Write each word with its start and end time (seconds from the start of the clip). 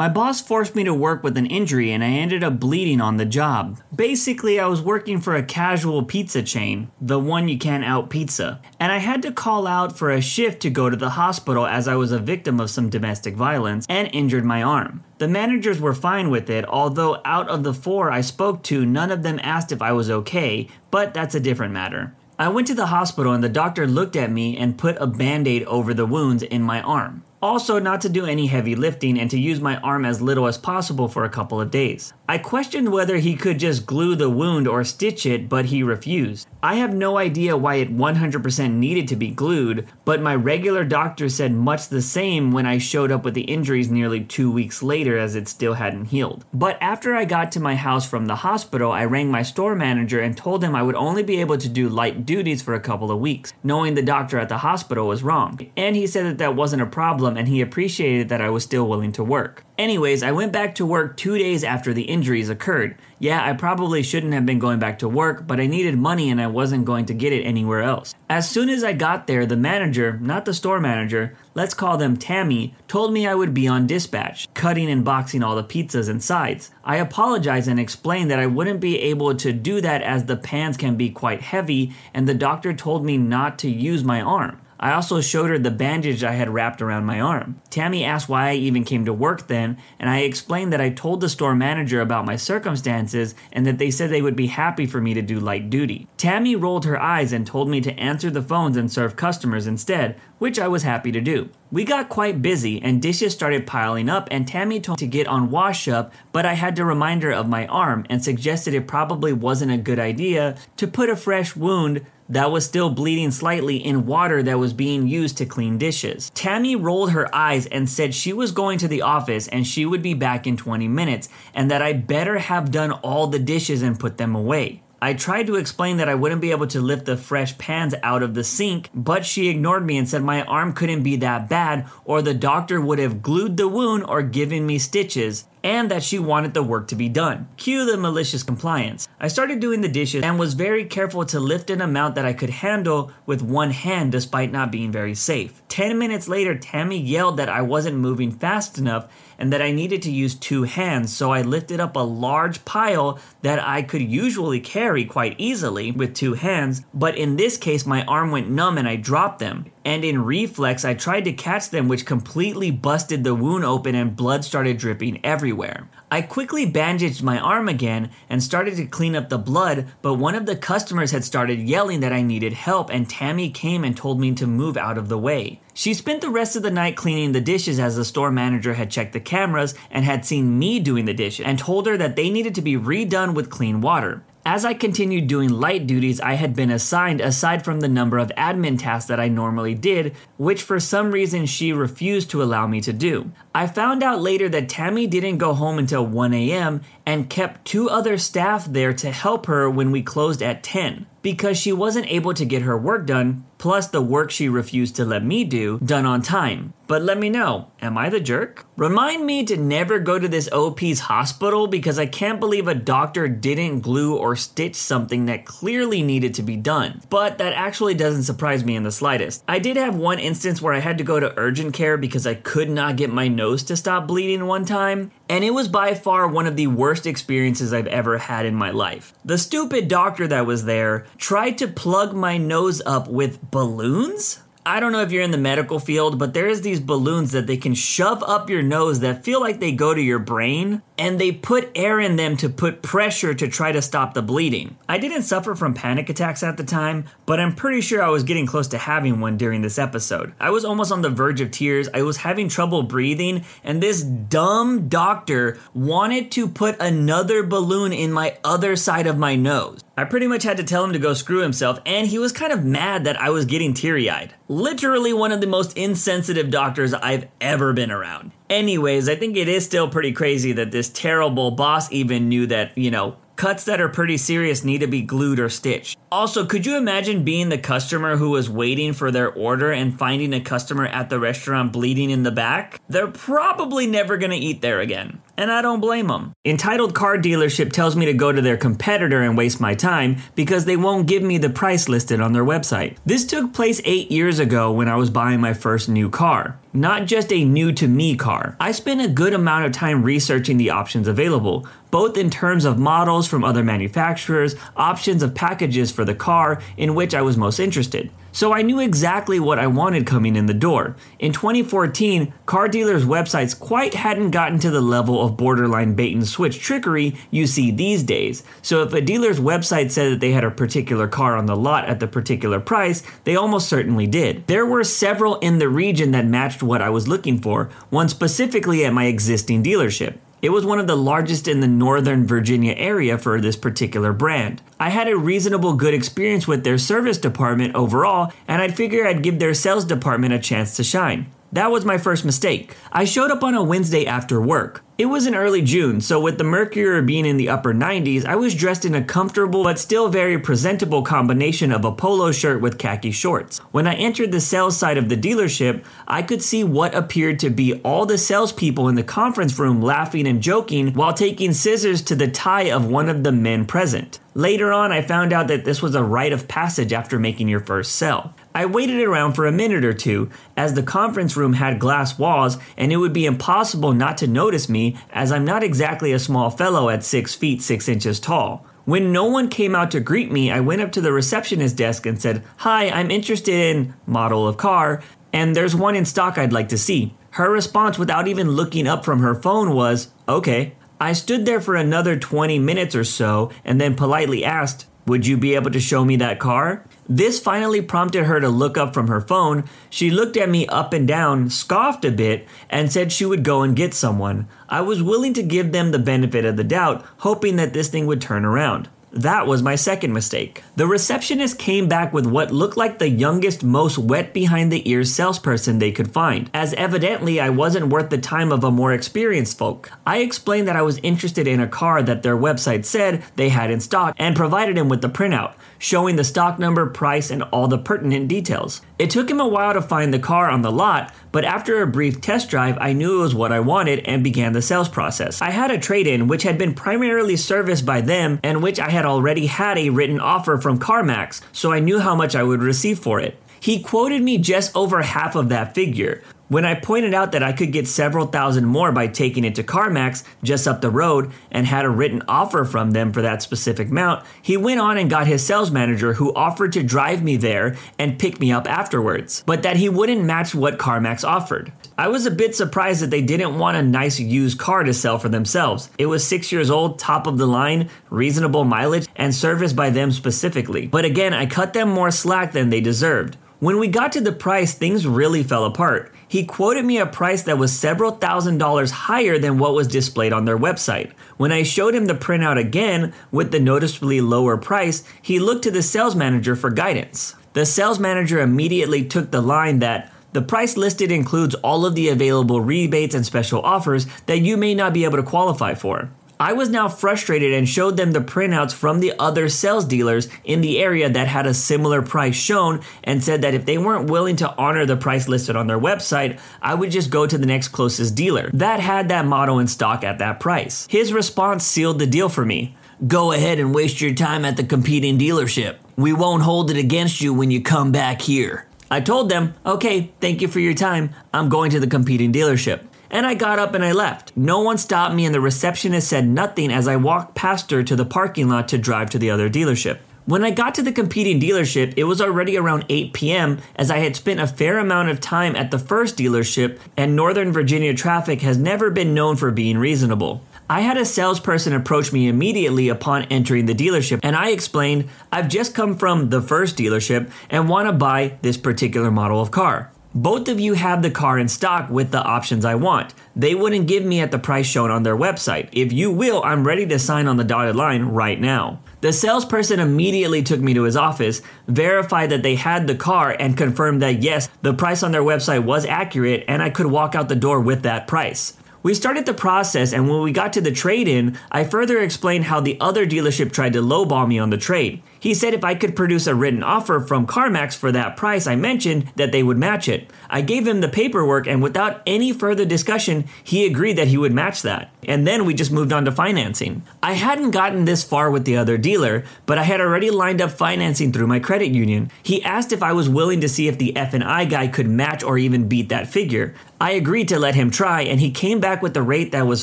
My 0.00 0.08
boss 0.08 0.40
forced 0.40 0.74
me 0.74 0.82
to 0.84 0.94
work 0.94 1.22
with 1.22 1.36
an 1.36 1.44
injury 1.44 1.92
and 1.92 2.02
I 2.02 2.06
ended 2.06 2.42
up 2.42 2.58
bleeding 2.58 3.02
on 3.02 3.18
the 3.18 3.26
job. 3.26 3.82
Basically, 3.94 4.58
I 4.58 4.66
was 4.66 4.80
working 4.80 5.20
for 5.20 5.36
a 5.36 5.42
casual 5.42 6.04
pizza 6.04 6.42
chain, 6.42 6.90
the 7.02 7.18
one 7.18 7.48
you 7.48 7.58
can't 7.58 7.84
out 7.84 8.08
pizza, 8.08 8.62
and 8.78 8.90
I 8.90 8.96
had 8.96 9.20
to 9.20 9.30
call 9.30 9.66
out 9.66 9.98
for 9.98 10.10
a 10.10 10.22
shift 10.22 10.62
to 10.62 10.70
go 10.70 10.88
to 10.88 10.96
the 10.96 11.10
hospital 11.10 11.66
as 11.66 11.86
I 11.86 11.96
was 11.96 12.12
a 12.12 12.18
victim 12.18 12.60
of 12.60 12.70
some 12.70 12.88
domestic 12.88 13.34
violence 13.34 13.84
and 13.90 14.08
injured 14.14 14.46
my 14.46 14.62
arm. 14.62 15.04
The 15.18 15.28
managers 15.28 15.82
were 15.82 15.92
fine 15.92 16.30
with 16.30 16.48
it, 16.48 16.64
although 16.64 17.20
out 17.26 17.50
of 17.50 17.62
the 17.62 17.74
four 17.74 18.10
I 18.10 18.22
spoke 18.22 18.62
to, 18.62 18.86
none 18.86 19.10
of 19.10 19.22
them 19.22 19.38
asked 19.42 19.70
if 19.70 19.82
I 19.82 19.92
was 19.92 20.10
okay, 20.10 20.66
but 20.90 21.12
that's 21.12 21.34
a 21.34 21.40
different 21.40 21.74
matter. 21.74 22.14
I 22.38 22.48
went 22.48 22.68
to 22.68 22.74
the 22.74 22.86
hospital 22.86 23.34
and 23.34 23.44
the 23.44 23.50
doctor 23.50 23.86
looked 23.86 24.16
at 24.16 24.32
me 24.32 24.56
and 24.56 24.78
put 24.78 24.96
a 24.98 25.06
band 25.06 25.46
aid 25.46 25.62
over 25.64 25.92
the 25.92 26.06
wounds 26.06 26.42
in 26.42 26.62
my 26.62 26.80
arm. 26.80 27.22
Also, 27.42 27.78
not 27.78 28.02
to 28.02 28.10
do 28.10 28.26
any 28.26 28.46
heavy 28.46 28.74
lifting 28.74 29.18
and 29.18 29.30
to 29.30 29.38
use 29.38 29.60
my 29.60 29.78
arm 29.78 30.04
as 30.04 30.20
little 30.20 30.46
as 30.46 30.58
possible 30.58 31.08
for 31.08 31.24
a 31.24 31.30
couple 31.30 31.58
of 31.58 31.70
days. 31.70 32.12
I 32.30 32.38
questioned 32.38 32.92
whether 32.92 33.16
he 33.16 33.34
could 33.34 33.58
just 33.58 33.86
glue 33.86 34.14
the 34.14 34.30
wound 34.30 34.68
or 34.68 34.84
stitch 34.84 35.26
it, 35.26 35.48
but 35.48 35.64
he 35.64 35.82
refused. 35.82 36.46
I 36.62 36.76
have 36.76 36.94
no 36.94 37.18
idea 37.18 37.56
why 37.56 37.76
it 37.76 37.92
100% 37.92 38.72
needed 38.74 39.08
to 39.08 39.16
be 39.16 39.32
glued, 39.32 39.88
but 40.04 40.22
my 40.22 40.36
regular 40.36 40.84
doctor 40.84 41.28
said 41.28 41.52
much 41.52 41.88
the 41.88 42.00
same 42.00 42.52
when 42.52 42.66
I 42.66 42.78
showed 42.78 43.10
up 43.10 43.24
with 43.24 43.34
the 43.34 43.40
injuries 43.40 43.90
nearly 43.90 44.20
two 44.20 44.48
weeks 44.48 44.80
later 44.80 45.18
as 45.18 45.34
it 45.34 45.48
still 45.48 45.74
hadn't 45.74 46.04
healed. 46.04 46.44
But 46.54 46.78
after 46.80 47.16
I 47.16 47.24
got 47.24 47.50
to 47.50 47.60
my 47.60 47.74
house 47.74 48.08
from 48.08 48.26
the 48.26 48.36
hospital, 48.36 48.92
I 48.92 49.06
rang 49.06 49.28
my 49.28 49.42
store 49.42 49.74
manager 49.74 50.20
and 50.20 50.36
told 50.36 50.62
him 50.62 50.76
I 50.76 50.84
would 50.84 50.94
only 50.94 51.24
be 51.24 51.40
able 51.40 51.58
to 51.58 51.68
do 51.68 51.88
light 51.88 52.26
duties 52.26 52.62
for 52.62 52.74
a 52.74 52.80
couple 52.80 53.10
of 53.10 53.18
weeks, 53.18 53.52
knowing 53.64 53.94
the 53.94 54.02
doctor 54.02 54.38
at 54.38 54.48
the 54.48 54.58
hospital 54.58 55.08
was 55.08 55.24
wrong. 55.24 55.58
And 55.76 55.96
he 55.96 56.06
said 56.06 56.26
that 56.26 56.38
that 56.38 56.54
wasn't 56.54 56.82
a 56.82 56.86
problem 56.86 57.36
and 57.36 57.48
he 57.48 57.60
appreciated 57.60 58.28
that 58.28 58.40
I 58.40 58.50
was 58.50 58.62
still 58.62 58.86
willing 58.86 59.10
to 59.12 59.24
work. 59.24 59.64
Anyways, 59.80 60.22
I 60.22 60.32
went 60.32 60.52
back 60.52 60.74
to 60.74 60.84
work 60.84 61.16
two 61.16 61.38
days 61.38 61.64
after 61.64 61.94
the 61.94 62.02
injuries 62.02 62.50
occurred. 62.50 62.98
Yeah, 63.18 63.42
I 63.42 63.54
probably 63.54 64.02
shouldn't 64.02 64.34
have 64.34 64.44
been 64.44 64.58
going 64.58 64.78
back 64.78 64.98
to 64.98 65.08
work, 65.08 65.46
but 65.46 65.58
I 65.58 65.66
needed 65.66 65.96
money 65.96 66.28
and 66.28 66.38
I 66.38 66.48
wasn't 66.48 66.84
going 66.84 67.06
to 67.06 67.14
get 67.14 67.32
it 67.32 67.44
anywhere 67.44 67.80
else. 67.80 68.14
As 68.28 68.46
soon 68.46 68.68
as 68.68 68.84
I 68.84 68.92
got 68.92 69.26
there, 69.26 69.46
the 69.46 69.56
manager, 69.56 70.18
not 70.20 70.44
the 70.44 70.52
store 70.52 70.80
manager, 70.80 71.34
let's 71.54 71.72
call 71.72 71.96
them 71.96 72.18
Tammy, 72.18 72.74
told 72.88 73.14
me 73.14 73.26
I 73.26 73.34
would 73.34 73.54
be 73.54 73.66
on 73.66 73.86
dispatch, 73.86 74.52
cutting 74.52 74.90
and 74.90 75.02
boxing 75.02 75.42
all 75.42 75.56
the 75.56 75.64
pizzas 75.64 76.10
and 76.10 76.22
sides. 76.22 76.70
I 76.84 76.96
apologized 76.96 77.66
and 77.66 77.80
explained 77.80 78.30
that 78.30 78.38
I 78.38 78.48
wouldn't 78.48 78.80
be 78.80 78.98
able 79.00 79.34
to 79.36 79.50
do 79.50 79.80
that 79.80 80.02
as 80.02 80.26
the 80.26 80.36
pans 80.36 80.76
can 80.76 80.96
be 80.96 81.08
quite 81.08 81.40
heavy, 81.40 81.94
and 82.12 82.28
the 82.28 82.34
doctor 82.34 82.74
told 82.74 83.02
me 83.02 83.16
not 83.16 83.58
to 83.60 83.70
use 83.70 84.04
my 84.04 84.20
arm. 84.20 84.60
I 84.82 84.92
also 84.92 85.20
showed 85.20 85.50
her 85.50 85.58
the 85.58 85.70
bandage 85.70 86.24
I 86.24 86.32
had 86.32 86.48
wrapped 86.48 86.80
around 86.80 87.04
my 87.04 87.20
arm. 87.20 87.60
Tammy 87.68 88.02
asked 88.02 88.30
why 88.30 88.48
I 88.48 88.54
even 88.54 88.82
came 88.82 89.04
to 89.04 89.12
work 89.12 89.46
then, 89.46 89.76
and 89.98 90.08
I 90.08 90.20
explained 90.20 90.72
that 90.72 90.80
I 90.80 90.88
told 90.88 91.20
the 91.20 91.28
store 91.28 91.54
manager 91.54 92.00
about 92.00 92.24
my 92.24 92.36
circumstances 92.36 93.34
and 93.52 93.66
that 93.66 93.76
they 93.76 93.90
said 93.90 94.08
they 94.08 94.22
would 94.22 94.36
be 94.36 94.46
happy 94.46 94.86
for 94.86 94.98
me 94.98 95.12
to 95.12 95.20
do 95.20 95.38
light 95.38 95.68
duty. 95.68 96.08
Tammy 96.16 96.56
rolled 96.56 96.86
her 96.86 97.00
eyes 97.00 97.30
and 97.30 97.46
told 97.46 97.68
me 97.68 97.82
to 97.82 97.92
answer 98.00 98.30
the 98.30 98.40
phones 98.40 98.78
and 98.78 98.90
serve 98.90 99.16
customers 99.16 99.66
instead, 99.66 100.18
which 100.38 100.58
I 100.58 100.66
was 100.66 100.82
happy 100.82 101.12
to 101.12 101.20
do. 101.20 101.50
We 101.70 101.84
got 101.84 102.08
quite 102.08 102.40
busy 102.40 102.80
and 102.82 103.02
dishes 103.02 103.34
started 103.34 103.66
piling 103.66 104.08
up 104.08 104.28
and 104.30 104.48
Tammy 104.48 104.80
told 104.80 105.00
me 105.00 105.06
to 105.06 105.10
get 105.10 105.28
on 105.28 105.50
wash 105.50 105.88
up, 105.88 106.12
but 106.32 106.46
I 106.46 106.54
had 106.54 106.74
to 106.76 106.84
remind 106.86 107.22
her 107.22 107.32
of 107.32 107.48
my 107.48 107.66
arm 107.66 108.06
and 108.08 108.24
suggested 108.24 108.72
it 108.72 108.88
probably 108.88 109.32
wasn't 109.32 109.72
a 109.72 109.76
good 109.76 109.98
idea 109.98 110.56
to 110.78 110.88
put 110.88 111.10
a 111.10 111.16
fresh 111.16 111.54
wound 111.54 112.06
that 112.30 112.50
was 112.50 112.64
still 112.64 112.90
bleeding 112.90 113.30
slightly 113.30 113.76
in 113.76 114.06
water 114.06 114.42
that 114.42 114.58
was 114.58 114.72
being 114.72 115.06
used 115.06 115.36
to 115.38 115.46
clean 115.46 115.76
dishes. 115.78 116.30
Tammy 116.34 116.76
rolled 116.76 117.10
her 117.10 117.32
eyes 117.34 117.66
and 117.66 117.88
said 117.88 118.14
she 118.14 118.32
was 118.32 118.52
going 118.52 118.78
to 118.78 118.88
the 118.88 119.02
office 119.02 119.48
and 119.48 119.66
she 119.66 119.84
would 119.84 120.02
be 120.02 120.14
back 120.14 120.46
in 120.46 120.56
20 120.56 120.88
minutes 120.88 121.28
and 121.52 121.70
that 121.70 121.82
I 121.82 121.92
better 121.92 122.38
have 122.38 122.70
done 122.70 122.92
all 122.92 123.26
the 123.26 123.38
dishes 123.38 123.82
and 123.82 124.00
put 124.00 124.16
them 124.16 124.34
away. 124.34 124.82
I 125.02 125.14
tried 125.14 125.46
to 125.46 125.56
explain 125.56 125.96
that 125.96 126.10
I 126.10 126.14
wouldn't 126.14 126.42
be 126.42 126.50
able 126.50 126.66
to 126.68 126.80
lift 126.80 127.06
the 127.06 127.16
fresh 127.16 127.56
pans 127.56 127.94
out 128.02 128.22
of 128.22 128.34
the 128.34 128.44
sink, 128.44 128.90
but 128.92 129.24
she 129.24 129.48
ignored 129.48 129.86
me 129.86 129.96
and 129.96 130.06
said 130.06 130.22
my 130.22 130.42
arm 130.42 130.74
couldn't 130.74 131.02
be 131.02 131.16
that 131.16 131.48
bad, 131.48 131.86
or 132.04 132.20
the 132.20 132.34
doctor 132.34 132.82
would 132.82 132.98
have 132.98 133.22
glued 133.22 133.56
the 133.56 133.66
wound 133.66 134.04
or 134.06 134.20
given 134.20 134.66
me 134.66 134.78
stitches, 134.78 135.46
and 135.62 135.90
that 135.90 136.02
she 136.02 136.18
wanted 136.18 136.54
the 136.54 136.62
work 136.62 136.88
to 136.88 136.94
be 136.94 137.08
done. 137.08 137.48
Cue 137.56 137.84
the 137.84 137.96
malicious 137.96 138.42
compliance. 138.42 139.08
I 139.18 139.28
started 139.28 139.60
doing 139.60 139.80
the 139.80 139.88
dishes 139.88 140.22
and 140.22 140.38
was 140.38 140.54
very 140.54 140.84
careful 140.84 141.24
to 141.26 141.40
lift 141.40 141.70
an 141.70 141.80
amount 141.80 142.14
that 142.14 142.24
I 142.24 142.32
could 142.32 142.50
handle 142.50 143.12
with 143.26 143.42
one 143.42 143.70
hand 143.70 144.12
despite 144.12 144.52
not 144.52 144.72
being 144.72 144.92
very 144.92 145.14
safe. 145.14 145.62
10 145.68 145.98
minutes 145.98 146.28
later, 146.28 146.56
Tammy 146.56 146.98
yelled 146.98 147.36
that 147.36 147.48
I 147.48 147.62
wasn't 147.62 147.96
moving 147.96 148.30
fast 148.30 148.78
enough 148.78 149.06
and 149.38 149.52
that 149.52 149.62
I 149.62 149.72
needed 149.72 150.02
to 150.02 150.10
use 150.10 150.34
two 150.34 150.64
hands, 150.64 151.16
so 151.16 151.32
I 151.32 151.40
lifted 151.40 151.80
up 151.80 151.96
a 151.96 152.00
large 152.00 152.64
pile 152.66 153.18
that 153.40 153.58
I 153.58 153.80
could 153.80 154.02
usually 154.02 154.60
carry 154.60 155.06
quite 155.06 155.34
easily 155.38 155.90
with 155.90 156.14
two 156.14 156.34
hands, 156.34 156.82
but 156.92 157.16
in 157.16 157.36
this 157.36 157.56
case, 157.56 157.86
my 157.86 158.04
arm 158.04 158.30
went 158.30 158.50
numb 158.50 158.76
and 158.76 158.86
I 158.86 158.96
dropped 158.96 159.38
them. 159.38 159.64
And 159.84 160.04
in 160.04 160.24
reflex, 160.24 160.84
I 160.84 160.92
tried 160.92 161.24
to 161.24 161.32
catch 161.32 161.70
them, 161.70 161.88
which 161.88 162.04
completely 162.04 162.70
busted 162.70 163.24
the 163.24 163.34
wound 163.34 163.64
open 163.64 163.94
and 163.94 164.14
blood 164.14 164.44
started 164.44 164.76
dripping 164.76 165.24
everywhere. 165.24 165.88
I 166.10 166.20
quickly 166.20 166.66
bandaged 166.66 167.22
my 167.22 167.38
arm 167.38 167.68
again 167.68 168.10
and 168.28 168.42
started 168.42 168.76
to 168.76 168.86
clean 168.86 169.16
up 169.16 169.30
the 169.30 169.38
blood, 169.38 169.86
but 170.02 170.14
one 170.14 170.34
of 170.34 170.44
the 170.44 170.56
customers 170.56 171.12
had 171.12 171.24
started 171.24 171.60
yelling 171.60 172.00
that 172.00 172.12
I 172.12 172.20
needed 172.20 172.52
help, 172.52 172.90
and 172.90 173.08
Tammy 173.08 173.48
came 173.48 173.84
and 173.84 173.96
told 173.96 174.20
me 174.20 174.34
to 174.34 174.46
move 174.46 174.76
out 174.76 174.98
of 174.98 175.08
the 175.08 175.18
way. 175.18 175.60
She 175.72 175.94
spent 175.94 176.20
the 176.20 176.28
rest 176.28 176.56
of 176.56 176.62
the 176.62 176.70
night 176.70 176.96
cleaning 176.96 177.32
the 177.32 177.40
dishes 177.40 177.80
as 177.80 177.96
the 177.96 178.04
store 178.04 178.30
manager 178.30 178.74
had 178.74 178.90
checked 178.90 179.14
the 179.14 179.20
cameras 179.20 179.74
and 179.90 180.04
had 180.04 180.26
seen 180.26 180.58
me 180.58 180.78
doing 180.78 181.06
the 181.06 181.14
dishes 181.14 181.46
and 181.46 181.58
told 181.58 181.86
her 181.86 181.96
that 181.96 182.16
they 182.16 182.28
needed 182.28 182.54
to 182.56 182.62
be 182.62 182.74
redone 182.74 183.32
with 183.34 183.48
clean 183.48 183.80
water. 183.80 184.22
As 184.44 184.64
I 184.64 184.72
continued 184.72 185.26
doing 185.26 185.50
light 185.50 185.86
duties 185.86 186.18
I 186.18 186.32
had 186.32 186.56
been 186.56 186.70
assigned 186.70 187.20
aside 187.20 187.62
from 187.62 187.80
the 187.80 187.88
number 187.88 188.16
of 188.16 188.32
admin 188.38 188.78
tasks 188.78 189.06
that 189.08 189.20
I 189.20 189.28
normally 189.28 189.74
did, 189.74 190.16
which 190.38 190.62
for 190.62 190.80
some 190.80 191.12
reason 191.12 191.44
she 191.44 191.74
refused 191.74 192.30
to 192.30 192.42
allow 192.42 192.66
me 192.66 192.80
to 192.80 192.92
do. 192.92 193.32
I 193.54 193.66
found 193.66 194.02
out 194.02 194.22
later 194.22 194.48
that 194.48 194.70
Tammy 194.70 195.06
didn't 195.06 195.38
go 195.38 195.52
home 195.52 195.78
until 195.78 196.06
1 196.06 196.32
a.m. 196.32 196.80
and 197.04 197.28
kept 197.28 197.66
two 197.66 197.90
other 197.90 198.16
staff 198.16 198.64
there 198.64 198.94
to 198.94 199.10
help 199.10 199.44
her 199.44 199.68
when 199.68 199.90
we 199.90 200.02
closed 200.02 200.42
at 200.42 200.62
10 200.62 201.06
because 201.20 201.58
she 201.58 201.72
wasn't 201.72 202.10
able 202.10 202.32
to 202.32 202.46
get 202.46 202.62
her 202.62 202.78
work 202.78 203.06
done, 203.06 203.44
plus 203.60 203.86
the 203.88 204.00
work 204.00 204.30
she 204.30 204.48
refused 204.48 204.96
to 204.96 205.04
let 205.04 205.22
me 205.22 205.44
do, 205.44 205.78
done 205.84 206.06
on 206.06 206.22
time. 206.22 206.72
But 206.90 207.02
let 207.02 207.18
me 207.18 207.30
know, 207.30 207.70
am 207.80 207.96
I 207.96 208.08
the 208.08 208.18
jerk? 208.18 208.66
Remind 208.76 209.24
me 209.24 209.44
to 209.44 209.56
never 209.56 210.00
go 210.00 210.18
to 210.18 210.26
this 210.26 210.50
OP's 210.50 210.98
hospital 210.98 211.68
because 211.68 211.96
I 211.96 212.06
can't 212.06 212.40
believe 212.40 212.66
a 212.66 212.74
doctor 212.74 213.28
didn't 213.28 213.82
glue 213.82 214.16
or 214.16 214.34
stitch 214.34 214.74
something 214.74 215.26
that 215.26 215.44
clearly 215.44 216.02
needed 216.02 216.34
to 216.34 216.42
be 216.42 216.56
done. 216.56 217.00
But 217.08 217.38
that 217.38 217.52
actually 217.52 217.94
doesn't 217.94 218.24
surprise 218.24 218.64
me 218.64 218.74
in 218.74 218.82
the 218.82 218.90
slightest. 218.90 219.44
I 219.46 219.60
did 219.60 219.76
have 219.76 219.94
one 219.94 220.18
instance 220.18 220.60
where 220.60 220.74
I 220.74 220.80
had 220.80 220.98
to 220.98 221.04
go 221.04 221.20
to 221.20 221.38
urgent 221.38 221.74
care 221.74 221.96
because 221.96 222.26
I 222.26 222.34
could 222.34 222.68
not 222.68 222.96
get 222.96 223.12
my 223.12 223.28
nose 223.28 223.62
to 223.64 223.76
stop 223.76 224.08
bleeding 224.08 224.46
one 224.46 224.64
time, 224.64 225.12
and 225.30 225.44
it 225.44 225.54
was 225.54 225.68
by 225.68 225.94
far 225.94 226.26
one 226.26 226.48
of 226.48 226.56
the 226.56 226.66
worst 226.66 227.06
experiences 227.06 227.72
I've 227.72 227.86
ever 227.86 228.18
had 228.18 228.46
in 228.46 228.54
my 228.56 228.72
life. 228.72 229.14
The 229.24 229.38
stupid 229.38 229.86
doctor 229.86 230.26
that 230.26 230.44
was 230.44 230.64
there 230.64 231.06
tried 231.18 231.56
to 231.58 231.68
plug 231.68 232.12
my 232.12 232.36
nose 232.36 232.82
up 232.84 233.06
with 233.06 233.40
balloons? 233.52 234.40
I 234.66 234.78
don't 234.78 234.92
know 234.92 235.00
if 235.00 235.10
you're 235.10 235.22
in 235.22 235.30
the 235.30 235.38
medical 235.38 235.78
field, 235.78 236.18
but 236.18 236.34
there's 236.34 236.60
these 236.60 236.80
balloons 236.80 237.32
that 237.32 237.46
they 237.46 237.56
can 237.56 237.74
shove 237.74 238.22
up 238.22 238.50
your 238.50 238.62
nose 238.62 239.00
that 239.00 239.24
feel 239.24 239.40
like 239.40 239.58
they 239.58 239.72
go 239.72 239.94
to 239.94 240.00
your 240.00 240.18
brain, 240.18 240.82
and 240.98 241.18
they 241.18 241.32
put 241.32 241.70
air 241.74 241.98
in 241.98 242.16
them 242.16 242.36
to 242.36 242.50
put 242.50 242.82
pressure 242.82 243.32
to 243.32 243.48
try 243.48 243.72
to 243.72 243.80
stop 243.80 244.12
the 244.12 244.20
bleeding. 244.20 244.76
I 244.86 244.98
didn't 244.98 245.22
suffer 245.22 245.54
from 245.54 245.72
panic 245.72 246.10
attacks 246.10 246.42
at 246.42 246.58
the 246.58 246.64
time, 246.64 247.06
but 247.24 247.40
I'm 247.40 247.54
pretty 247.54 247.80
sure 247.80 248.02
I 248.02 248.10
was 248.10 248.22
getting 248.22 248.44
close 248.44 248.68
to 248.68 248.78
having 248.78 249.18
one 249.18 249.38
during 249.38 249.62
this 249.62 249.78
episode. 249.78 250.34
I 250.38 250.50
was 250.50 250.66
almost 250.66 250.92
on 250.92 251.00
the 251.00 251.08
verge 251.08 251.40
of 251.40 251.50
tears, 251.50 251.88
I 251.94 252.02
was 252.02 252.18
having 252.18 252.50
trouble 252.50 252.82
breathing, 252.82 253.44
and 253.64 253.82
this 253.82 254.02
dumb 254.02 254.88
doctor 254.88 255.58
wanted 255.72 256.30
to 256.32 256.46
put 256.46 256.78
another 256.78 257.42
balloon 257.42 257.94
in 257.94 258.12
my 258.12 258.36
other 258.44 258.76
side 258.76 259.06
of 259.06 259.16
my 259.16 259.36
nose. 259.36 259.80
I 260.00 260.04
pretty 260.04 260.26
much 260.26 260.44
had 260.44 260.56
to 260.56 260.64
tell 260.64 260.82
him 260.82 260.94
to 260.94 260.98
go 260.98 261.12
screw 261.12 261.42
himself, 261.42 261.78
and 261.84 262.06
he 262.06 262.18
was 262.18 262.32
kind 262.32 262.54
of 262.54 262.64
mad 262.64 263.04
that 263.04 263.20
I 263.20 263.28
was 263.28 263.44
getting 263.44 263.74
teary 263.74 264.08
eyed. 264.08 264.32
Literally 264.48 265.12
one 265.12 265.30
of 265.30 265.42
the 265.42 265.46
most 265.46 265.76
insensitive 265.76 266.50
doctors 266.50 266.94
I've 266.94 267.28
ever 267.38 267.74
been 267.74 267.90
around. 267.90 268.32
Anyways, 268.48 269.10
I 269.10 269.14
think 269.16 269.36
it 269.36 269.46
is 269.46 269.66
still 269.66 269.90
pretty 269.90 270.12
crazy 270.12 270.52
that 270.52 270.70
this 270.70 270.88
terrible 270.88 271.50
boss 271.50 271.92
even 271.92 272.30
knew 272.30 272.46
that, 272.46 272.78
you 272.78 272.90
know, 272.90 273.18
cuts 273.36 273.64
that 273.64 273.80
are 273.80 273.90
pretty 273.90 274.16
serious 274.16 274.64
need 274.64 274.80
to 274.80 274.86
be 274.86 275.02
glued 275.02 275.38
or 275.38 275.48
stitched. 275.48 275.98
Also, 276.12 276.44
could 276.44 276.66
you 276.66 276.76
imagine 276.76 277.24
being 277.24 277.48
the 277.48 277.56
customer 277.56 278.16
who 278.16 278.30
was 278.30 278.50
waiting 278.50 278.92
for 278.92 279.10
their 279.10 279.32
order 279.32 279.70
and 279.70 279.98
finding 279.98 280.34
a 280.34 280.40
customer 280.40 280.86
at 280.86 281.08
the 281.08 281.18
restaurant 281.18 281.72
bleeding 281.72 282.10
in 282.10 282.22
the 282.22 282.30
back? 282.30 282.80
They're 282.88 283.06
probably 283.06 283.86
never 283.86 284.16
gonna 284.16 284.34
eat 284.34 284.60
there 284.60 284.80
again. 284.80 285.22
And 285.40 285.50
I 285.50 285.62
don't 285.62 285.80
blame 285.80 286.08
them. 286.08 286.34
Entitled 286.44 286.94
Car 286.94 287.16
Dealership 287.16 287.72
tells 287.72 287.96
me 287.96 288.04
to 288.04 288.12
go 288.12 288.30
to 288.30 288.42
their 288.42 288.58
competitor 288.58 289.22
and 289.22 289.38
waste 289.38 289.58
my 289.58 289.74
time 289.74 290.18
because 290.34 290.66
they 290.66 290.76
won't 290.76 291.06
give 291.06 291.22
me 291.22 291.38
the 291.38 291.48
price 291.48 291.88
listed 291.88 292.20
on 292.20 292.34
their 292.34 292.44
website. 292.44 292.98
This 293.06 293.24
took 293.24 293.54
place 293.54 293.80
eight 293.86 294.12
years 294.12 294.38
ago 294.38 294.70
when 294.70 294.86
I 294.86 294.96
was 294.96 295.08
buying 295.08 295.40
my 295.40 295.54
first 295.54 295.88
new 295.88 296.10
car 296.10 296.60
not 296.72 297.06
just 297.06 297.32
a 297.32 297.44
new 297.44 297.72
to 297.72 297.88
me 297.88 298.16
car. 298.16 298.56
I 298.60 298.72
spent 298.72 299.00
a 299.00 299.08
good 299.08 299.34
amount 299.34 299.66
of 299.66 299.72
time 299.72 300.02
researching 300.02 300.56
the 300.56 300.70
options 300.70 301.08
available, 301.08 301.66
both 301.90 302.16
in 302.16 302.30
terms 302.30 302.64
of 302.64 302.78
models 302.78 303.26
from 303.26 303.44
other 303.44 303.64
manufacturers, 303.64 304.54
options 304.76 305.22
of 305.22 305.34
packages 305.34 305.90
for 305.90 306.04
the 306.04 306.14
car 306.14 306.62
in 306.76 306.94
which 306.94 307.14
I 307.14 307.22
was 307.22 307.36
most 307.36 307.58
interested. 307.58 308.10
So 308.32 308.52
I 308.52 308.62
knew 308.62 308.78
exactly 308.78 309.40
what 309.40 309.58
I 309.58 309.66
wanted 309.66 310.06
coming 310.06 310.36
in 310.36 310.46
the 310.46 310.54
door. 310.54 310.94
In 311.18 311.32
2014, 311.32 312.32
car 312.46 312.68
dealers' 312.68 313.04
websites 313.04 313.58
quite 313.58 313.94
hadn't 313.94 314.30
gotten 314.30 314.60
to 314.60 314.70
the 314.70 314.80
level 314.80 315.20
of 315.20 315.36
borderline 315.36 315.94
bait 315.94 316.14
and 316.14 316.26
switch 316.26 316.60
trickery 316.60 317.16
you 317.32 317.48
see 317.48 317.72
these 317.72 318.04
days. 318.04 318.44
So 318.62 318.82
if 318.82 318.92
a 318.92 319.00
dealer's 319.00 319.40
website 319.40 319.90
said 319.90 320.12
that 320.12 320.20
they 320.20 320.30
had 320.30 320.44
a 320.44 320.50
particular 320.50 321.08
car 321.08 321.36
on 321.36 321.46
the 321.46 321.56
lot 321.56 321.86
at 321.86 321.98
the 321.98 322.06
particular 322.06 322.60
price, 322.60 323.02
they 323.24 323.34
almost 323.34 323.68
certainly 323.68 324.06
did. 324.06 324.46
There 324.46 324.66
were 324.66 324.84
several 324.84 325.36
in 325.36 325.58
the 325.58 325.68
region 325.68 326.12
that 326.12 326.24
matched 326.24 326.59
what 326.62 326.82
I 326.82 326.90
was 326.90 327.08
looking 327.08 327.40
for, 327.40 327.70
one 327.90 328.08
specifically 328.08 328.84
at 328.84 328.92
my 328.92 329.04
existing 329.04 329.62
dealership. 329.62 330.18
It 330.42 330.50
was 330.50 330.64
one 330.64 330.78
of 330.78 330.86
the 330.86 330.96
largest 330.96 331.46
in 331.46 331.60
the 331.60 331.68
Northern 331.68 332.26
Virginia 332.26 332.74
area 332.76 333.18
for 333.18 333.40
this 333.40 333.56
particular 333.56 334.14
brand. 334.14 334.62
I 334.78 334.88
had 334.88 335.06
a 335.06 335.16
reasonable 335.16 335.74
good 335.74 335.92
experience 335.92 336.48
with 336.48 336.64
their 336.64 336.78
service 336.78 337.18
department 337.18 337.74
overall, 337.74 338.32
and 338.48 338.62
I'd 338.62 338.76
figure 338.76 339.06
I'd 339.06 339.22
give 339.22 339.38
their 339.38 339.52
sales 339.52 339.84
department 339.84 340.32
a 340.32 340.38
chance 340.38 340.76
to 340.76 340.84
shine. 340.84 341.30
That 341.52 341.72
was 341.72 341.84
my 341.84 341.98
first 341.98 342.24
mistake. 342.24 342.76
I 342.92 343.04
showed 343.04 343.32
up 343.32 343.42
on 343.42 343.54
a 343.54 343.62
Wednesday 343.62 344.06
after 344.06 344.40
work. 344.40 344.84
It 344.98 345.06
was 345.06 345.26
in 345.26 345.34
early 345.34 345.62
June, 345.62 346.00
so 346.00 346.20
with 346.20 346.38
the 346.38 346.44
mercury 346.44 347.02
being 347.02 347.24
in 347.24 347.38
the 347.38 347.48
upper 347.48 347.74
90s, 347.74 348.24
I 348.24 348.36
was 348.36 348.54
dressed 348.54 348.84
in 348.84 348.94
a 348.94 349.02
comfortable 349.02 349.64
but 349.64 349.78
still 349.78 350.08
very 350.08 350.38
presentable 350.38 351.02
combination 351.02 351.72
of 351.72 351.84
a 351.84 351.90
polo 351.90 352.30
shirt 352.30 352.60
with 352.60 352.78
khaki 352.78 353.10
shorts. 353.10 353.58
When 353.72 353.88
I 353.88 353.94
entered 353.94 354.30
the 354.30 354.40
sales 354.40 354.76
side 354.76 354.98
of 354.98 355.08
the 355.08 355.16
dealership, 355.16 355.82
I 356.06 356.22
could 356.22 356.42
see 356.42 356.62
what 356.62 356.94
appeared 356.94 357.40
to 357.40 357.50
be 357.50 357.80
all 357.80 358.06
the 358.06 358.18
salespeople 358.18 358.88
in 358.88 358.94
the 358.94 359.02
conference 359.02 359.58
room 359.58 359.80
laughing 359.80 360.28
and 360.28 360.42
joking 360.42 360.92
while 360.92 361.14
taking 361.14 361.52
scissors 361.52 362.02
to 362.02 362.14
the 362.14 362.30
tie 362.30 362.70
of 362.70 362.86
one 362.86 363.08
of 363.08 363.24
the 363.24 363.32
men 363.32 363.64
present. 363.64 364.20
Later 364.34 364.72
on, 364.72 364.92
I 364.92 365.02
found 365.02 365.32
out 365.32 365.48
that 365.48 365.64
this 365.64 365.82
was 365.82 365.94
a 365.96 366.04
rite 366.04 366.32
of 366.32 366.46
passage 366.46 366.92
after 366.92 367.18
making 367.18 367.48
your 367.48 367.60
first 367.60 367.96
sell. 367.96 368.34
I 368.54 368.66
waited 368.66 369.00
around 369.00 369.34
for 369.34 369.46
a 369.46 369.52
minute 369.52 369.84
or 369.84 369.92
two, 369.92 370.28
as 370.56 370.74
the 370.74 370.82
conference 370.82 371.36
room 371.36 371.54
had 371.54 371.78
glass 371.78 372.18
walls 372.18 372.58
and 372.76 372.92
it 372.92 372.96
would 372.96 373.12
be 373.12 373.26
impossible 373.26 373.92
not 373.92 374.18
to 374.18 374.26
notice 374.26 374.68
me, 374.68 374.96
as 375.12 375.30
I'm 375.30 375.44
not 375.44 375.62
exactly 375.62 376.12
a 376.12 376.18
small 376.18 376.50
fellow 376.50 376.88
at 376.88 377.04
6 377.04 377.34
feet 377.34 377.62
6 377.62 377.88
inches 377.88 378.18
tall. 378.18 378.66
When 378.84 379.12
no 379.12 379.26
one 379.26 379.48
came 379.48 379.76
out 379.76 379.92
to 379.92 380.00
greet 380.00 380.32
me, 380.32 380.50
I 380.50 380.58
went 380.58 380.82
up 380.82 380.90
to 380.92 381.00
the 381.00 381.12
receptionist 381.12 381.76
desk 381.76 382.06
and 382.06 382.20
said, 382.20 382.42
Hi, 382.58 382.90
I'm 382.90 383.10
interested 383.10 383.54
in 383.54 383.94
model 384.04 384.48
of 384.48 384.56
car, 384.56 385.00
and 385.32 385.54
there's 385.54 385.76
one 385.76 385.94
in 385.94 386.04
stock 386.04 386.36
I'd 386.36 386.52
like 386.52 386.70
to 386.70 386.78
see. 386.78 387.14
Her 387.32 387.50
response, 387.50 387.98
without 387.98 388.26
even 388.26 388.50
looking 388.50 388.88
up 388.88 389.04
from 389.04 389.20
her 389.20 389.34
phone, 389.34 389.74
was, 389.74 390.08
Okay. 390.28 390.74
I 391.00 391.12
stood 391.12 391.46
there 391.46 391.60
for 391.60 391.76
another 391.76 392.18
20 392.18 392.58
minutes 392.58 392.94
or 392.94 393.04
so 393.04 393.50
and 393.64 393.80
then 393.80 393.94
politely 393.94 394.44
asked, 394.44 394.86
Would 395.06 395.26
you 395.26 395.36
be 395.36 395.54
able 395.54 395.70
to 395.70 395.80
show 395.80 396.04
me 396.04 396.16
that 396.16 396.40
car? 396.40 396.84
This 397.12 397.40
finally 397.40 397.82
prompted 397.82 398.26
her 398.26 398.38
to 398.38 398.48
look 398.48 398.78
up 398.78 398.94
from 398.94 399.08
her 399.08 399.20
phone. 399.20 399.64
She 399.90 400.12
looked 400.12 400.36
at 400.36 400.48
me 400.48 400.68
up 400.68 400.92
and 400.92 401.08
down, 401.08 401.50
scoffed 401.50 402.04
a 402.04 402.12
bit, 402.12 402.46
and 402.70 402.92
said 402.92 403.10
she 403.10 403.26
would 403.26 403.42
go 403.42 403.62
and 403.62 403.74
get 403.74 403.94
someone. 403.94 404.46
I 404.68 404.82
was 404.82 405.02
willing 405.02 405.34
to 405.34 405.42
give 405.42 405.72
them 405.72 405.90
the 405.90 405.98
benefit 405.98 406.44
of 406.44 406.56
the 406.56 406.62
doubt, 406.62 407.04
hoping 407.18 407.56
that 407.56 407.72
this 407.72 407.88
thing 407.88 408.06
would 408.06 408.20
turn 408.20 408.44
around. 408.44 408.88
That 409.12 409.48
was 409.48 409.60
my 409.60 409.74
second 409.74 410.12
mistake. 410.12 410.62
The 410.76 410.86
receptionist 410.86 411.58
came 411.58 411.88
back 411.88 412.12
with 412.12 412.26
what 412.26 412.52
looked 412.52 412.76
like 412.76 413.00
the 413.00 413.08
youngest, 413.08 413.64
most 413.64 413.98
wet 413.98 414.32
behind 414.32 414.70
the 414.70 414.88
ears 414.88 415.12
salesperson 415.12 415.80
they 415.80 415.90
could 415.90 416.12
find, 416.12 416.48
as 416.54 416.74
evidently 416.74 417.40
I 417.40 417.48
wasn't 417.50 417.88
worth 417.88 418.10
the 418.10 418.18
time 418.18 418.52
of 418.52 418.62
a 418.62 418.70
more 418.70 418.92
experienced 418.92 419.58
folk. 419.58 419.90
I 420.06 420.18
explained 420.18 420.68
that 420.68 420.76
I 420.76 420.82
was 420.82 420.98
interested 420.98 421.48
in 421.48 421.58
a 421.58 421.66
car 421.66 422.04
that 422.04 422.22
their 422.22 422.36
website 422.36 422.84
said 422.84 423.24
they 423.34 423.48
had 423.48 423.72
in 423.72 423.80
stock 423.80 424.14
and 424.16 424.36
provided 424.36 424.78
him 424.78 424.88
with 424.88 425.02
the 425.02 425.08
printout, 425.08 425.54
showing 425.80 426.14
the 426.14 426.22
stock 426.22 426.58
number, 426.60 426.86
price, 426.86 427.30
and 427.30 427.42
all 427.42 427.66
the 427.66 427.78
pertinent 427.78 428.28
details. 428.28 428.82
It 428.98 429.10
took 429.10 429.28
him 429.28 429.40
a 429.40 429.48
while 429.48 429.72
to 429.72 429.82
find 429.82 430.14
the 430.14 430.18
car 430.20 430.48
on 430.48 430.62
the 430.62 430.70
lot, 430.70 431.12
but 431.32 431.44
after 431.44 431.82
a 431.82 431.86
brief 431.86 432.20
test 432.20 432.50
drive, 432.50 432.76
I 432.80 432.92
knew 432.92 433.18
it 433.18 433.22
was 433.22 433.34
what 433.34 433.50
I 433.50 433.60
wanted 433.60 434.00
and 434.00 434.22
began 434.22 434.52
the 434.52 434.62
sales 434.62 434.88
process. 434.88 435.40
I 435.42 435.50
had 435.50 435.70
a 435.70 435.78
trade 435.78 436.06
in 436.06 436.28
which 436.28 436.44
had 436.44 436.58
been 436.58 436.74
primarily 436.74 437.36
serviced 437.36 437.86
by 437.86 438.02
them 438.02 438.38
and 438.44 438.62
which 438.62 438.78
I 438.78 438.90
had 438.90 439.06
already 439.06 439.46
had 439.46 439.78
a 439.78 439.90
written 439.90 440.20
offer 440.20 440.58
from 440.58 440.78
CarMax, 440.78 441.40
so 441.52 441.72
I 441.72 441.80
knew 441.80 441.98
how 441.98 442.14
much 442.14 442.36
I 442.36 442.42
would 442.42 442.62
receive 442.62 442.98
for 442.98 443.18
it. 443.18 443.38
He 443.58 443.82
quoted 443.82 444.22
me 444.22 444.38
just 444.38 444.74
over 444.76 445.02
half 445.02 445.34
of 445.34 445.48
that 445.48 445.74
figure, 445.74 446.22
when 446.50 446.64
I 446.64 446.74
pointed 446.74 447.14
out 447.14 447.30
that 447.30 447.44
I 447.44 447.52
could 447.52 447.70
get 447.70 447.86
several 447.86 448.26
thousand 448.26 448.66
more 448.66 448.90
by 448.90 449.06
taking 449.06 449.44
it 449.44 449.54
to 449.54 449.62
CarMax 449.62 450.24
just 450.42 450.66
up 450.66 450.80
the 450.80 450.90
road 450.90 451.30
and 451.52 451.64
had 451.64 451.84
a 451.84 451.88
written 451.88 452.22
offer 452.26 452.64
from 452.64 452.90
them 452.90 453.12
for 453.12 453.22
that 453.22 453.40
specific 453.40 453.88
mount, 453.88 454.26
he 454.42 454.56
went 454.56 454.80
on 454.80 454.98
and 454.98 455.08
got 455.08 455.28
his 455.28 455.46
sales 455.46 455.70
manager 455.70 456.14
who 456.14 456.34
offered 456.34 456.72
to 456.72 456.82
drive 456.82 457.22
me 457.22 457.36
there 457.36 457.76
and 458.00 458.18
pick 458.18 458.40
me 458.40 458.50
up 458.50 458.68
afterwards, 458.68 459.44
but 459.46 459.62
that 459.62 459.76
he 459.76 459.88
wouldn't 459.88 460.24
match 460.24 460.52
what 460.52 460.76
CarMax 460.76 461.22
offered. 461.22 461.72
I 461.96 462.08
was 462.08 462.26
a 462.26 462.32
bit 462.32 462.56
surprised 462.56 463.00
that 463.02 463.10
they 463.10 463.22
didn't 463.22 463.56
want 463.56 463.76
a 463.76 463.82
nice 463.84 464.18
used 464.18 464.58
car 464.58 464.82
to 464.82 464.92
sell 464.92 465.20
for 465.20 465.28
themselves. 465.28 465.88
It 465.98 466.06
was 466.06 466.26
six 466.26 466.50
years 466.50 466.68
old, 466.68 466.98
top 466.98 467.28
of 467.28 467.38
the 467.38 467.46
line, 467.46 467.88
reasonable 468.10 468.64
mileage, 468.64 469.06
and 469.14 469.32
serviced 469.32 469.76
by 469.76 469.90
them 469.90 470.10
specifically. 470.10 470.88
But 470.88 471.04
again, 471.04 471.32
I 471.32 471.46
cut 471.46 471.74
them 471.74 471.90
more 471.90 472.10
slack 472.10 472.50
than 472.50 472.70
they 472.70 472.80
deserved. 472.80 473.36
When 473.60 473.78
we 473.78 473.88
got 473.88 474.12
to 474.12 474.22
the 474.22 474.32
price, 474.32 474.74
things 474.74 475.06
really 475.06 475.42
fell 475.42 475.66
apart. 475.66 476.12
He 476.30 476.44
quoted 476.44 476.84
me 476.84 476.98
a 476.98 477.06
price 477.06 477.42
that 477.42 477.58
was 477.58 477.76
several 477.76 478.12
thousand 478.12 478.58
dollars 478.58 478.92
higher 478.92 479.36
than 479.36 479.58
what 479.58 479.74
was 479.74 479.88
displayed 479.88 480.32
on 480.32 480.44
their 480.44 480.56
website. 480.56 481.10
When 481.38 481.50
I 481.50 481.64
showed 481.64 481.92
him 481.92 482.06
the 482.06 482.14
printout 482.14 482.56
again 482.56 483.12
with 483.32 483.50
the 483.50 483.58
noticeably 483.58 484.20
lower 484.20 484.56
price, 484.56 485.02
he 485.20 485.40
looked 485.40 485.64
to 485.64 485.72
the 485.72 485.82
sales 485.82 486.14
manager 486.14 486.54
for 486.54 486.70
guidance. 486.70 487.34
The 487.54 487.66
sales 487.66 487.98
manager 487.98 488.38
immediately 488.38 489.04
took 489.04 489.32
the 489.32 489.40
line 489.40 489.80
that 489.80 490.12
the 490.32 490.40
price 490.40 490.76
listed 490.76 491.10
includes 491.10 491.56
all 491.56 491.84
of 491.84 491.96
the 491.96 492.08
available 492.08 492.60
rebates 492.60 493.16
and 493.16 493.26
special 493.26 493.60
offers 493.62 494.06
that 494.26 494.38
you 494.38 494.56
may 494.56 494.72
not 494.72 494.94
be 494.94 495.02
able 495.02 495.16
to 495.16 495.24
qualify 495.24 495.74
for. 495.74 496.10
I 496.40 496.54
was 496.54 496.70
now 496.70 496.88
frustrated 496.88 497.52
and 497.52 497.68
showed 497.68 497.98
them 497.98 498.12
the 498.12 498.20
printouts 498.20 498.72
from 498.72 499.00
the 499.00 499.12
other 499.18 499.50
sales 499.50 499.84
dealers 499.84 500.26
in 500.42 500.62
the 500.62 500.78
area 500.78 501.10
that 501.10 501.28
had 501.28 501.46
a 501.46 501.52
similar 501.52 502.00
price 502.00 502.34
shown 502.34 502.80
and 503.04 503.22
said 503.22 503.42
that 503.42 503.52
if 503.52 503.66
they 503.66 503.76
weren't 503.76 504.08
willing 504.08 504.36
to 504.36 504.56
honor 504.56 504.86
the 504.86 504.96
price 504.96 505.28
listed 505.28 505.54
on 505.54 505.66
their 505.66 505.78
website, 505.78 506.40
I 506.62 506.74
would 506.74 506.92
just 506.92 507.10
go 507.10 507.26
to 507.26 507.36
the 507.36 507.44
next 507.44 507.68
closest 507.68 508.14
dealer 508.14 508.48
that 508.54 508.80
had 508.80 509.10
that 509.10 509.26
model 509.26 509.58
in 509.58 509.66
stock 509.66 510.02
at 510.02 510.18
that 510.20 510.40
price. 510.40 510.86
His 510.88 511.12
response 511.12 511.66
sealed 511.66 511.98
the 511.98 512.06
deal 512.06 512.30
for 512.30 512.46
me. 512.46 512.74
Go 513.06 513.32
ahead 513.32 513.58
and 513.58 513.74
waste 513.74 514.00
your 514.00 514.14
time 514.14 514.46
at 514.46 514.56
the 514.56 514.64
competing 514.64 515.18
dealership. 515.18 515.76
We 515.96 516.14
won't 516.14 516.42
hold 516.42 516.70
it 516.70 516.78
against 516.78 517.20
you 517.20 517.34
when 517.34 517.50
you 517.50 517.60
come 517.60 517.92
back 517.92 518.22
here. 518.22 518.66
I 518.90 519.02
told 519.02 519.28
them, 519.28 519.52
okay, 519.66 520.10
thank 520.20 520.40
you 520.40 520.48
for 520.48 520.58
your 520.58 520.74
time. 520.74 521.10
I'm 521.34 521.50
going 521.50 521.70
to 521.72 521.80
the 521.80 521.86
competing 521.86 522.32
dealership 522.32 522.86
and 523.10 523.26
I 523.26 523.34
got 523.34 523.58
up 523.58 523.74
and 523.74 523.84
I 523.84 523.92
left. 523.92 524.32
No 524.36 524.60
one 524.60 524.78
stopped 524.78 525.14
me, 525.14 525.24
and 525.24 525.34
the 525.34 525.40
receptionist 525.40 526.08
said 526.08 526.26
nothing 526.26 526.72
as 526.72 526.88
I 526.88 526.96
walked 526.96 527.34
past 527.34 527.70
her 527.70 527.82
to 527.82 527.96
the 527.96 528.04
parking 528.04 528.48
lot 528.48 528.68
to 528.68 528.78
drive 528.78 529.10
to 529.10 529.18
the 529.18 529.30
other 529.30 529.50
dealership. 529.50 529.98
When 530.26 530.44
I 530.44 530.50
got 530.50 530.74
to 530.76 530.82
the 530.82 530.92
competing 530.92 531.40
dealership, 531.40 531.94
it 531.96 532.04
was 532.04 532.20
already 532.20 532.56
around 532.56 532.84
8 532.88 533.12
p.m. 533.12 533.58
as 533.74 533.90
I 533.90 533.98
had 533.98 534.14
spent 534.14 534.38
a 534.38 534.46
fair 534.46 534.78
amount 534.78 535.08
of 535.08 535.18
time 535.18 535.56
at 535.56 535.72
the 535.72 535.78
first 535.78 536.16
dealership, 536.16 536.78
and 536.96 537.16
Northern 537.16 537.52
Virginia 537.52 537.94
traffic 537.94 538.42
has 538.42 538.56
never 538.56 538.90
been 538.90 539.12
known 539.12 539.34
for 539.34 539.50
being 539.50 539.78
reasonable. 539.78 540.44
I 540.68 540.82
had 540.82 540.96
a 540.96 541.04
salesperson 541.04 541.72
approach 541.72 542.12
me 542.12 542.28
immediately 542.28 542.88
upon 542.88 543.24
entering 543.24 543.66
the 543.66 543.74
dealership, 543.74 544.20
and 544.22 544.36
I 544.36 544.50
explained 544.50 545.08
I've 545.32 545.48
just 545.48 545.74
come 545.74 545.96
from 545.96 546.30
the 546.30 546.40
first 546.40 546.76
dealership 546.76 547.28
and 547.48 547.68
want 547.68 547.88
to 547.88 547.92
buy 547.92 548.38
this 548.42 548.56
particular 548.56 549.10
model 549.10 549.40
of 549.40 549.50
car. 549.50 549.90
Both 550.14 550.48
of 550.48 550.58
you 550.58 550.74
have 550.74 551.02
the 551.02 551.10
car 551.10 551.38
in 551.38 551.46
stock 551.46 551.88
with 551.88 552.10
the 552.10 552.20
options 552.20 552.64
I 552.64 552.74
want. 552.74 553.14
They 553.36 553.54
wouldn't 553.54 553.86
give 553.86 554.04
me 554.04 554.20
at 554.20 554.32
the 554.32 554.40
price 554.40 554.66
shown 554.66 554.90
on 554.90 555.04
their 555.04 555.16
website. 555.16 555.68
If 555.70 555.92
you 555.92 556.10
will, 556.10 556.42
I'm 556.42 556.66
ready 556.66 556.84
to 556.86 556.98
sign 556.98 557.28
on 557.28 557.36
the 557.36 557.44
dotted 557.44 557.76
line 557.76 558.02
right 558.06 558.40
now. 558.40 558.80
The 559.02 559.12
salesperson 559.12 559.78
immediately 559.78 560.42
took 560.42 560.58
me 560.58 560.74
to 560.74 560.82
his 560.82 560.96
office, 560.96 561.42
verified 561.68 562.30
that 562.30 562.42
they 562.42 562.56
had 562.56 562.88
the 562.88 562.96
car, 562.96 563.36
and 563.38 563.56
confirmed 563.56 564.02
that 564.02 564.20
yes, 564.20 564.48
the 564.62 564.74
price 564.74 565.04
on 565.04 565.12
their 565.12 565.22
website 565.22 565.62
was 565.62 565.86
accurate 565.86 566.44
and 566.48 566.60
I 566.60 566.70
could 566.70 566.86
walk 566.86 567.14
out 567.14 567.28
the 567.28 567.36
door 567.36 567.60
with 567.60 567.82
that 567.82 568.08
price. 568.08 568.56
We 568.82 568.94
started 568.94 569.26
the 569.26 569.34
process, 569.34 569.92
and 569.92 570.08
when 570.08 570.22
we 570.22 570.32
got 570.32 570.54
to 570.54 570.60
the 570.60 570.72
trade 570.72 571.06
in, 571.06 571.38
I 571.52 571.64
further 571.64 572.00
explained 572.00 572.46
how 572.46 572.60
the 572.60 572.80
other 572.80 573.06
dealership 573.06 573.52
tried 573.52 573.74
to 573.74 573.82
lowball 573.82 574.26
me 574.26 574.38
on 574.40 574.50
the 574.50 574.56
trade. 574.56 575.02
He 575.20 575.34
said 575.34 575.54
if 575.54 575.62
I 575.62 575.74
could 575.74 575.94
produce 575.94 576.26
a 576.26 576.34
written 576.34 576.62
offer 576.62 576.98
from 576.98 577.26
CarMax 577.26 577.76
for 577.76 577.92
that 577.92 578.16
price 578.16 578.46
I 578.46 578.56
mentioned, 578.56 579.12
that 579.16 579.32
they 579.32 579.42
would 579.42 579.58
match 579.58 579.86
it. 579.86 580.10
I 580.28 580.40
gave 580.40 580.66
him 580.66 580.80
the 580.80 580.88
paperwork, 580.88 581.46
and 581.46 581.62
without 581.62 582.02
any 582.06 582.32
further 582.32 582.64
discussion, 582.64 583.26
he 583.44 583.66
agreed 583.66 583.98
that 583.98 584.08
he 584.08 584.16
would 584.16 584.32
match 584.32 584.62
that. 584.62 584.90
and 585.08 585.26
then 585.26 585.44
we 585.44 585.54
just 585.54 585.72
moved 585.72 585.92
on 585.92 586.04
to 586.04 586.12
financing. 586.12 586.82
I 587.02 587.14
hadn't 587.14 587.50
gotten 587.52 587.84
this 587.84 588.04
far 588.04 588.30
with 588.30 588.44
the 588.44 588.56
other 588.56 588.76
dealer, 588.76 589.24
but 589.46 589.58
I 589.58 589.62
had 589.64 589.80
already 589.80 590.10
lined 590.10 590.40
up 590.40 590.50
financing 590.50 591.12
through 591.12 591.26
my 591.26 591.40
credit 591.40 591.70
union. 591.70 592.10
He 592.22 592.42
asked 592.44 592.70
if 592.70 592.82
I 592.82 592.92
was 592.92 593.08
willing 593.08 593.40
to 593.40 593.48
see 593.48 593.66
if 593.66 593.78
the 593.78 593.96
F&I 593.96 594.44
guy 594.44 594.68
could 594.68 594.88
match 594.88 595.22
or 595.24 595.38
even 595.38 595.68
beat 595.68 595.88
that 595.88 596.06
figure. 596.06 596.54
I 596.80 596.92
agreed 596.92 597.28
to 597.28 597.38
let 597.38 597.54
him 597.54 597.70
try, 597.70 598.02
and 598.02 598.20
he 598.20 598.30
came 598.30 598.60
back 598.60 598.82
with 598.82 598.96
a 598.96 599.02
rate 599.02 599.32
that 599.32 599.46
was 599.46 599.62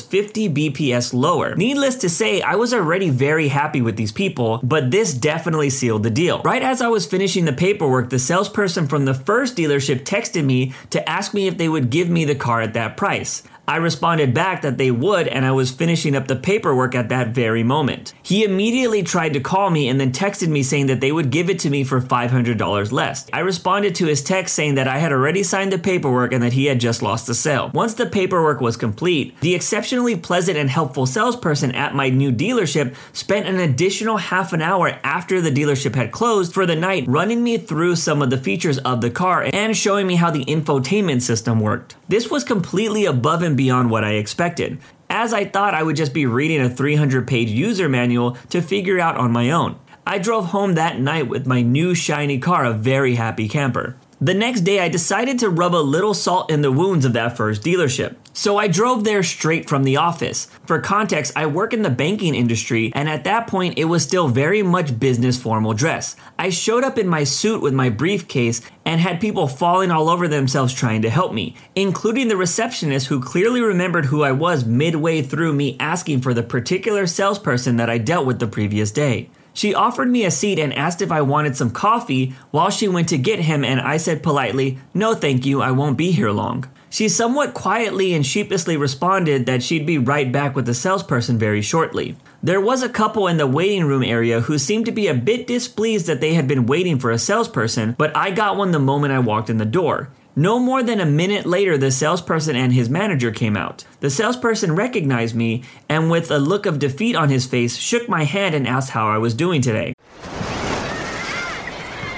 50 0.00 0.48
BPS 0.50 1.12
lower. 1.12 1.56
Needless 1.56 1.96
to 1.96 2.08
say, 2.08 2.40
I 2.42 2.54
was 2.54 2.72
already 2.72 3.10
very 3.10 3.48
happy 3.48 3.80
with 3.80 3.96
these 3.96 4.12
people, 4.12 4.60
but 4.62 4.90
this 4.90 5.14
definitely 5.48 5.70
sealed 5.70 6.02
the 6.02 6.10
deal. 6.10 6.42
Right 6.42 6.62
as 6.62 6.82
I 6.82 6.88
was 6.88 7.06
finishing 7.06 7.46
the 7.46 7.54
paperwork, 7.54 8.10
the 8.10 8.18
salesperson 8.18 8.86
from 8.86 9.06
the 9.06 9.14
first 9.14 9.56
dealership 9.56 10.04
texted 10.04 10.44
me 10.44 10.74
to 10.90 11.08
ask 11.08 11.32
me 11.32 11.46
if 11.46 11.56
they 11.56 11.70
would 11.70 11.88
give 11.88 12.10
me 12.10 12.26
the 12.26 12.34
car 12.34 12.60
at 12.60 12.74
that 12.74 12.98
price. 12.98 13.42
I 13.68 13.76
responded 13.76 14.32
back 14.32 14.62
that 14.62 14.78
they 14.78 14.90
would, 14.90 15.28
and 15.28 15.44
I 15.44 15.50
was 15.50 15.70
finishing 15.70 16.16
up 16.16 16.26
the 16.26 16.36
paperwork 16.36 16.94
at 16.94 17.10
that 17.10 17.28
very 17.28 17.62
moment. 17.62 18.14
He 18.22 18.42
immediately 18.42 19.02
tried 19.02 19.34
to 19.34 19.40
call 19.40 19.68
me 19.68 19.90
and 19.90 20.00
then 20.00 20.10
texted 20.10 20.48
me 20.48 20.62
saying 20.62 20.86
that 20.86 21.02
they 21.02 21.12
would 21.12 21.28
give 21.30 21.50
it 21.50 21.58
to 21.58 21.70
me 21.70 21.84
for 21.84 22.00
$500 22.00 22.92
less. 22.92 23.26
I 23.30 23.40
responded 23.40 23.94
to 23.96 24.06
his 24.06 24.22
text 24.22 24.54
saying 24.54 24.76
that 24.76 24.88
I 24.88 24.96
had 24.96 25.12
already 25.12 25.42
signed 25.42 25.70
the 25.70 25.78
paperwork 25.78 26.32
and 26.32 26.42
that 26.42 26.54
he 26.54 26.64
had 26.64 26.80
just 26.80 27.02
lost 27.02 27.26
the 27.26 27.34
sale. 27.34 27.70
Once 27.74 27.92
the 27.92 28.06
paperwork 28.06 28.62
was 28.62 28.78
complete, 28.78 29.38
the 29.42 29.54
exceptionally 29.54 30.16
pleasant 30.16 30.56
and 30.56 30.70
helpful 30.70 31.04
salesperson 31.04 31.74
at 31.74 31.94
my 31.94 32.08
new 32.08 32.32
dealership 32.32 32.96
spent 33.12 33.46
an 33.46 33.60
additional 33.60 34.16
half 34.16 34.54
an 34.54 34.62
hour 34.62 34.98
after 35.04 35.42
the 35.42 35.50
dealership 35.50 35.94
had 35.94 36.10
closed 36.10 36.54
for 36.54 36.64
the 36.64 36.74
night 36.74 37.04
running 37.06 37.44
me 37.44 37.58
through 37.58 37.96
some 37.96 38.22
of 38.22 38.30
the 38.30 38.38
features 38.38 38.78
of 38.78 39.02
the 39.02 39.10
car 39.10 39.46
and 39.52 39.76
showing 39.76 40.06
me 40.06 40.14
how 40.14 40.30
the 40.30 40.46
infotainment 40.46 41.20
system 41.20 41.60
worked. 41.60 41.96
This 42.08 42.30
was 42.30 42.44
completely 42.44 43.04
above 43.04 43.42
and 43.42 43.57
beyond 43.58 43.90
what 43.90 44.04
I 44.04 44.12
expected, 44.12 44.78
as 45.10 45.34
I 45.34 45.44
thought 45.44 45.74
I 45.74 45.82
would 45.82 45.96
just 45.96 46.14
be 46.14 46.24
reading 46.24 46.62
a 46.62 46.70
300 46.70 47.28
page 47.28 47.50
user 47.50 47.90
manual 47.90 48.38
to 48.48 48.62
figure 48.62 48.98
out 48.98 49.18
on 49.18 49.30
my 49.30 49.50
own. 49.50 49.78
I 50.06 50.16
drove 50.16 50.46
home 50.46 50.76
that 50.76 50.98
night 50.98 51.28
with 51.28 51.46
my 51.46 51.60
new 51.60 51.94
shiny 51.94 52.38
car, 52.38 52.64
a 52.64 52.72
very 52.72 53.16
happy 53.16 53.46
camper. 53.46 53.96
The 54.20 54.34
next 54.34 54.62
day, 54.62 54.80
I 54.80 54.88
decided 54.88 55.38
to 55.38 55.48
rub 55.48 55.76
a 55.76 55.76
little 55.76 56.12
salt 56.12 56.50
in 56.50 56.60
the 56.60 56.72
wounds 56.72 57.04
of 57.04 57.12
that 57.12 57.36
first 57.36 57.62
dealership. 57.62 58.16
So 58.32 58.56
I 58.56 58.66
drove 58.66 59.04
there 59.04 59.22
straight 59.22 59.68
from 59.68 59.84
the 59.84 59.96
office. 59.96 60.48
For 60.66 60.80
context, 60.80 61.32
I 61.36 61.46
work 61.46 61.72
in 61.72 61.82
the 61.82 61.90
banking 61.90 62.34
industry, 62.34 62.90
and 62.96 63.08
at 63.08 63.22
that 63.24 63.46
point, 63.46 63.78
it 63.78 63.84
was 63.84 64.02
still 64.02 64.26
very 64.26 64.60
much 64.60 64.98
business 64.98 65.40
formal 65.40 65.72
dress. 65.72 66.16
I 66.36 66.50
showed 66.50 66.82
up 66.82 66.98
in 66.98 67.06
my 67.06 67.22
suit 67.22 67.62
with 67.62 67.74
my 67.74 67.90
briefcase 67.90 68.60
and 68.84 69.00
had 69.00 69.20
people 69.20 69.46
falling 69.46 69.92
all 69.92 70.08
over 70.08 70.26
themselves 70.26 70.74
trying 70.74 71.02
to 71.02 71.10
help 71.10 71.32
me, 71.32 71.54
including 71.76 72.26
the 72.26 72.36
receptionist 72.36 73.06
who 73.06 73.22
clearly 73.22 73.60
remembered 73.60 74.06
who 74.06 74.24
I 74.24 74.32
was 74.32 74.64
midway 74.64 75.22
through 75.22 75.52
me 75.52 75.76
asking 75.78 76.22
for 76.22 76.34
the 76.34 76.42
particular 76.42 77.06
salesperson 77.06 77.76
that 77.76 77.88
I 77.88 77.98
dealt 77.98 78.26
with 78.26 78.40
the 78.40 78.48
previous 78.48 78.90
day. 78.90 79.30
She 79.58 79.74
offered 79.74 80.08
me 80.08 80.24
a 80.24 80.30
seat 80.30 80.60
and 80.60 80.72
asked 80.72 81.02
if 81.02 81.10
I 81.10 81.20
wanted 81.20 81.56
some 81.56 81.72
coffee 81.72 82.32
while 82.52 82.70
she 82.70 82.86
went 82.86 83.08
to 83.08 83.18
get 83.18 83.40
him, 83.40 83.64
and 83.64 83.80
I 83.80 83.96
said 83.96 84.22
politely, 84.22 84.78
No, 84.94 85.14
thank 85.14 85.44
you, 85.44 85.60
I 85.60 85.72
won't 85.72 85.98
be 85.98 86.12
here 86.12 86.30
long. 86.30 86.66
She 86.90 87.08
somewhat 87.08 87.54
quietly 87.54 88.14
and 88.14 88.24
sheepishly 88.24 88.76
responded 88.76 89.46
that 89.46 89.64
she'd 89.64 89.84
be 89.84 89.98
right 89.98 90.30
back 90.30 90.54
with 90.54 90.66
the 90.66 90.74
salesperson 90.74 91.40
very 91.40 91.60
shortly. 91.60 92.16
There 92.40 92.60
was 92.60 92.84
a 92.84 92.88
couple 92.88 93.26
in 93.26 93.36
the 93.36 93.48
waiting 93.48 93.84
room 93.84 94.04
area 94.04 94.42
who 94.42 94.58
seemed 94.58 94.86
to 94.86 94.92
be 94.92 95.08
a 95.08 95.14
bit 95.14 95.48
displeased 95.48 96.06
that 96.06 96.20
they 96.20 96.34
had 96.34 96.46
been 96.46 96.66
waiting 96.66 97.00
for 97.00 97.10
a 97.10 97.18
salesperson, 97.18 97.96
but 97.98 98.16
I 98.16 98.30
got 98.30 98.56
one 98.56 98.70
the 98.70 98.78
moment 98.78 99.12
I 99.12 99.18
walked 99.18 99.50
in 99.50 99.58
the 99.58 99.64
door. 99.64 100.08
No 100.38 100.60
more 100.60 100.84
than 100.84 101.00
a 101.00 101.04
minute 101.04 101.46
later, 101.46 101.76
the 101.76 101.90
salesperson 101.90 102.54
and 102.54 102.72
his 102.72 102.88
manager 102.88 103.32
came 103.32 103.56
out. 103.56 103.82
The 103.98 104.08
salesperson 104.08 104.76
recognized 104.76 105.34
me 105.34 105.64
and, 105.88 106.12
with 106.12 106.30
a 106.30 106.38
look 106.38 106.64
of 106.64 106.78
defeat 106.78 107.16
on 107.16 107.28
his 107.28 107.44
face, 107.44 107.76
shook 107.76 108.08
my 108.08 108.22
hand 108.22 108.54
and 108.54 108.64
asked 108.64 108.90
how 108.90 109.08
I 109.08 109.18
was 109.18 109.34
doing 109.34 109.60
today. 109.60 109.94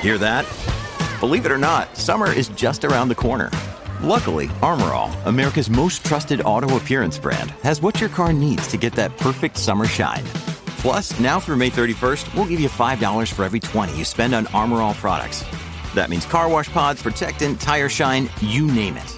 Hear 0.03 0.19
that? 0.19 0.45
Believe 1.19 1.47
it 1.47 1.51
or 1.51 1.57
not, 1.57 1.97
summer 1.97 2.31
is 2.31 2.49
just 2.49 2.85
around 2.85 3.09
the 3.09 3.15
corner. 3.15 3.51
Luckily, 4.03 4.51
Armor 4.63 4.93
All, 4.93 5.11
America's 5.25 5.71
most 5.71 6.05
trusted 6.05 6.43
auto 6.43 6.77
appearance 6.77 7.19
brand, 7.19 7.53
has 7.63 7.81
what 7.81 8.03
your 8.03 8.11
car 8.11 8.35
needs 8.35 8.67
to 8.67 8.77
get 8.77 8.93
that 8.97 9.17
perfect 9.17 9.57
summer 9.57 9.87
shine. 9.87 10.25
Plus, 10.77 11.19
now 11.21 11.41
through 11.41 11.57
May 11.57 11.71
31st, 11.71 12.35
we'll 12.35 12.45
give 12.45 12.61
you 12.61 12.69
$5 12.69 13.33
for 13.33 13.45
every 13.47 13.61
20 13.61 13.97
you 13.97 14.05
spend 14.05 14.35
on 14.35 14.47
Armor 14.49 14.83
All 14.83 14.93
products. 14.93 15.43
That 15.95 16.11
means 16.11 16.27
car 16.27 16.49
wash 16.49 16.69
pods, 16.69 17.03
protectant, 17.03 17.61
tire 17.61 17.89
shine, 17.89 18.29
you 18.41 18.67
name 18.67 18.97
it. 18.97 19.11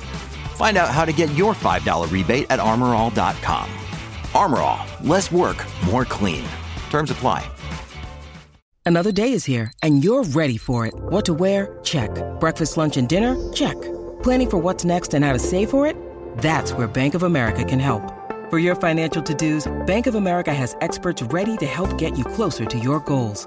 Find 0.56 0.76
out 0.76 0.90
how 0.90 1.04
to 1.04 1.12
get 1.12 1.34
your 1.34 1.54
$5 1.54 2.12
rebate 2.12 2.46
at 2.50 2.60
armorall.com. 2.60 3.70
Armor 4.34 4.60
All, 4.60 4.86
less 5.02 5.32
work, 5.32 5.64
more 5.86 6.04
clean. 6.04 6.44
Terms 6.90 7.10
apply. 7.10 7.44
Another 8.84 9.12
day 9.12 9.32
is 9.32 9.44
here, 9.44 9.72
and 9.82 10.02
you're 10.02 10.24
ready 10.24 10.56
for 10.56 10.86
it. 10.86 10.94
What 10.94 11.24
to 11.26 11.34
wear? 11.34 11.78
Check. 11.84 12.10
Breakfast, 12.40 12.76
lunch, 12.76 12.96
and 12.96 13.08
dinner? 13.08 13.36
Check. 13.52 13.80
Planning 14.22 14.50
for 14.50 14.58
what's 14.58 14.84
next 14.84 15.14
and 15.14 15.24
how 15.24 15.32
to 15.32 15.38
save 15.38 15.70
for 15.70 15.86
it? 15.86 15.96
That's 16.38 16.72
where 16.72 16.88
Bank 16.88 17.14
of 17.14 17.22
America 17.22 17.64
can 17.64 17.78
help. 17.78 18.02
For 18.50 18.58
your 18.58 18.74
financial 18.74 19.22
to 19.22 19.34
dos, 19.34 19.70
Bank 19.86 20.06
of 20.06 20.14
America 20.14 20.52
has 20.52 20.76
experts 20.80 21.22
ready 21.22 21.56
to 21.58 21.66
help 21.66 21.96
get 21.96 22.18
you 22.18 22.24
closer 22.24 22.64
to 22.64 22.78
your 22.78 23.00
goals. 23.00 23.46